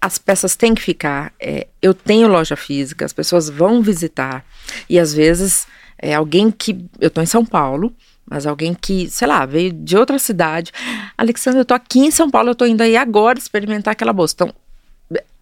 [0.00, 1.32] as peças têm que ficar.
[1.40, 4.44] é, eu tenho loja física, as pessoas vão visitar.
[4.88, 5.66] E às vezes
[5.98, 6.84] é alguém que.
[7.00, 7.92] Eu tô em São Paulo,
[8.28, 10.72] mas alguém que, sei lá, veio de outra cidade.
[11.16, 14.34] Alexandre, eu tô aqui em São Paulo, eu tô indo aí agora experimentar aquela bolsa.
[14.34, 14.54] Então,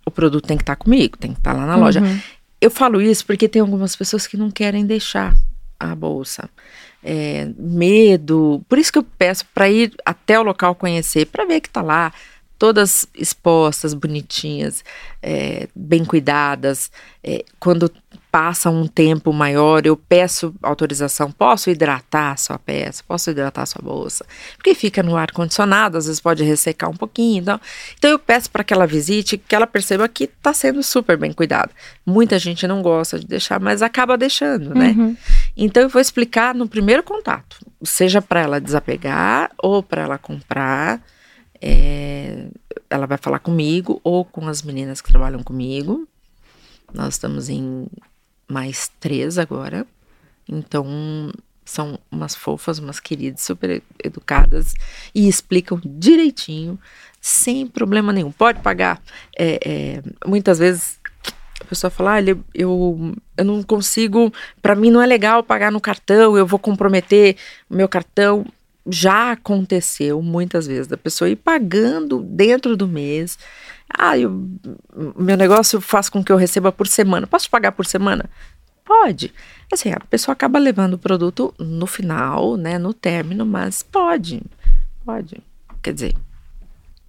[0.04, 2.02] o produto tem que estar comigo, tem que estar lá na loja.
[2.60, 5.34] Eu falo isso porque tem algumas pessoas que não querem deixar
[5.78, 6.48] a bolsa.
[7.02, 8.64] É, medo.
[8.68, 11.82] Por isso que eu peço para ir até o local conhecer, para ver que tá
[11.82, 12.12] lá,
[12.58, 14.84] todas expostas, bonitinhas,
[15.22, 16.90] é, bem cuidadas.
[17.22, 17.90] É, quando
[18.34, 23.66] passa um tempo maior, eu peço autorização, posso hidratar a sua peça, posso hidratar a
[23.66, 24.26] sua bolsa,
[24.56, 27.60] porque fica no ar condicionado, às vezes pode ressecar um pouquinho, então,
[27.96, 31.32] então eu peço para que ela visite, que ela perceba que está sendo super bem
[31.32, 31.70] cuidado.
[32.04, 34.96] Muita gente não gosta de deixar, mas acaba deixando, né?
[34.98, 35.16] Uhum.
[35.56, 41.00] Então eu vou explicar no primeiro contato, seja para ela desapegar ou para ela comprar.
[41.66, 42.48] É,
[42.90, 46.06] ela vai falar comigo ou com as meninas que trabalham comigo.
[46.92, 47.86] Nós estamos em
[48.46, 49.86] mais três agora.
[50.46, 51.32] Então,
[51.64, 54.74] são umas fofas, umas queridas, super educadas
[55.14, 56.78] e explicam direitinho,
[57.18, 58.30] sem problema nenhum.
[58.30, 59.00] Pode pagar.
[59.34, 61.00] É, é, muitas vezes
[61.62, 62.22] a pessoa fala: ah,
[62.54, 67.36] eu, eu não consigo, para mim não é legal pagar no cartão, eu vou comprometer
[67.70, 68.44] o meu cartão.
[68.86, 73.38] Já aconteceu muitas vezes da pessoa ir pagando dentro do mês
[73.96, 74.30] ah, eu,
[75.16, 77.26] meu negócio faz com que eu receba por semana.
[77.26, 78.28] Posso pagar por semana?
[78.84, 79.32] Pode.
[79.72, 84.42] Assim, a pessoa acaba levando o produto no final, né, no término, mas pode.
[85.04, 85.42] Pode.
[85.82, 86.14] Quer dizer,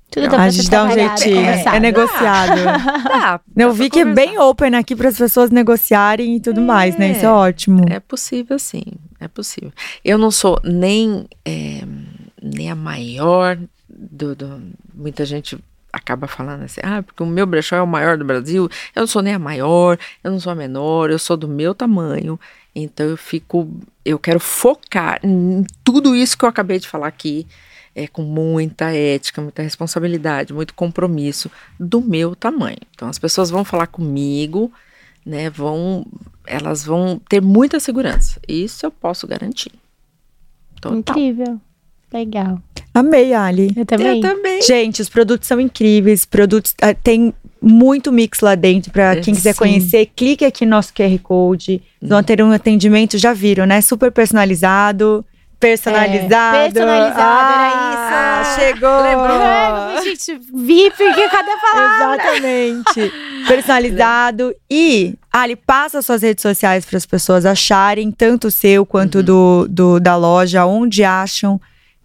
[0.10, 1.46] tudo dá a gente dá um jeitinho.
[1.46, 2.62] É, é negociado.
[3.06, 6.64] Dá, eu vi que é bem open aqui para as pessoas negociarem e tudo é,
[6.64, 7.12] mais, né?
[7.12, 7.86] Isso é ótimo.
[7.90, 8.84] É possível, sim.
[9.20, 9.72] É possível.
[10.04, 11.84] Eu não sou nem, é,
[12.42, 13.58] nem a maior
[13.90, 14.62] do, do.
[14.94, 15.58] Muita gente
[15.92, 19.08] acaba falando assim, ah, porque o meu brechó é o maior do Brasil, eu não
[19.08, 22.38] sou nem a maior, eu não sou a menor, eu sou do meu tamanho,
[22.76, 23.70] então eu fico,
[24.04, 27.48] eu quero focar em tudo isso que eu acabei de falar aqui,
[27.96, 32.78] é, com muita ética, muita responsabilidade, muito compromisso do meu tamanho.
[32.94, 34.72] Então as pessoas vão falar comigo,
[35.26, 36.06] né, vão,
[36.46, 39.72] elas vão ter muita segurança, isso eu posso garantir.
[40.82, 41.18] Total.
[41.18, 41.60] Incrível.
[42.14, 42.62] Legal.
[42.94, 43.74] Amei, Ali.
[43.76, 44.22] Eu também.
[44.22, 44.62] Eu também.
[44.62, 46.24] Gente, os produtos são incríveis.
[46.24, 49.60] Produtos uh, tem muito mix lá dentro para quem quiser Sim.
[49.60, 50.06] conhecer.
[50.16, 51.82] Clique aqui no nosso QR Code.
[52.02, 52.08] Hum.
[52.08, 53.82] Vão ter um atendimento, já viram, né?
[53.82, 55.26] Super personalizado.
[55.66, 56.58] Personalizado.
[56.58, 58.60] É, personalizado, ah, era isso.
[58.60, 59.02] Chegou.
[59.02, 59.42] Lembrou?
[59.42, 62.24] É, gente, VIP, que cada palavra.
[62.24, 63.14] Exatamente.
[63.48, 64.56] personalizado.
[64.70, 69.24] E, Ali, passa suas redes sociais para as pessoas acharem, tanto o seu quanto uhum.
[69.24, 71.60] do, do, da loja, onde acham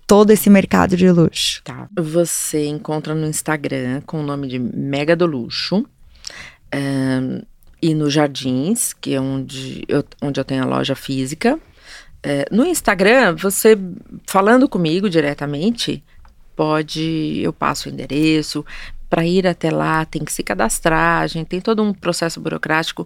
[0.06, 1.62] todo esse mercado de luxo?
[1.62, 1.86] Tá.
[1.96, 5.86] Você encontra no Instagram com o nome de Mega do Luxo.
[6.74, 7.42] Um,
[7.82, 11.58] e no Jardins, que é onde eu, onde eu tenho a loja física.
[12.22, 13.78] É, no Instagram, você
[14.26, 16.02] falando comigo diretamente,
[16.54, 17.40] pode.
[17.42, 18.64] Eu passo o endereço.
[19.08, 23.04] Para ir até lá, tem que se cadastrar, a gente tem todo um processo burocrático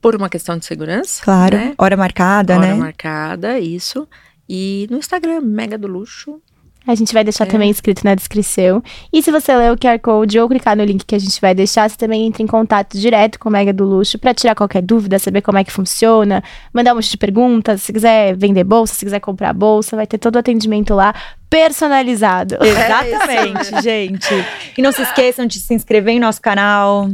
[0.00, 1.22] por uma questão de segurança.
[1.24, 1.74] Claro, né?
[1.76, 2.72] hora marcada, hora né?
[2.72, 4.06] Hora marcada, isso.
[4.48, 6.40] E no Instagram, Mega do Luxo.
[6.88, 7.46] A gente vai deixar é.
[7.46, 8.82] também escrito na descrição.
[9.12, 11.54] E se você ler o QR Code ou clicar no link que a gente vai
[11.54, 14.80] deixar, você também entra em contato direto com o Mega do Luxo para tirar qualquer
[14.80, 17.82] dúvida, saber como é que funciona, mandar um monte de perguntas.
[17.82, 21.14] Se quiser vender bolsa, se quiser comprar bolsa, vai ter todo o atendimento lá
[21.50, 22.56] personalizado.
[22.62, 24.34] Exatamente, é gente.
[24.76, 27.06] E não se esqueçam de se inscrever em nosso canal.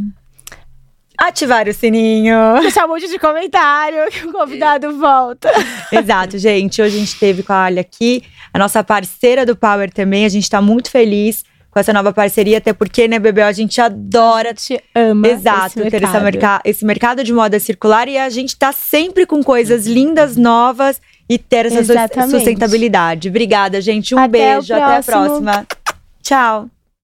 [1.19, 2.37] Ativar o sininho.
[2.61, 5.51] Deixar um monte de comentário que o convidado volta.
[5.93, 6.83] Exato, gente.
[6.83, 10.25] Hoje a gente teve com a Alia aqui, a nossa parceira do Power também.
[10.25, 13.81] A gente tá muito feliz com essa nova parceria, até porque, né, Bebel, a gente
[13.81, 14.51] adora.
[14.51, 15.27] A gente ama.
[15.27, 16.23] Exato, ter mercado.
[16.23, 21.01] merca esse mercado de moda circular e a gente tá sempre com coisas lindas, novas
[21.29, 22.31] e ter essa Exatamente.
[22.31, 23.29] sustentabilidade.
[23.29, 24.15] Obrigada, gente.
[24.15, 25.67] Um até beijo, até a próxima.
[26.23, 26.71] Tchau.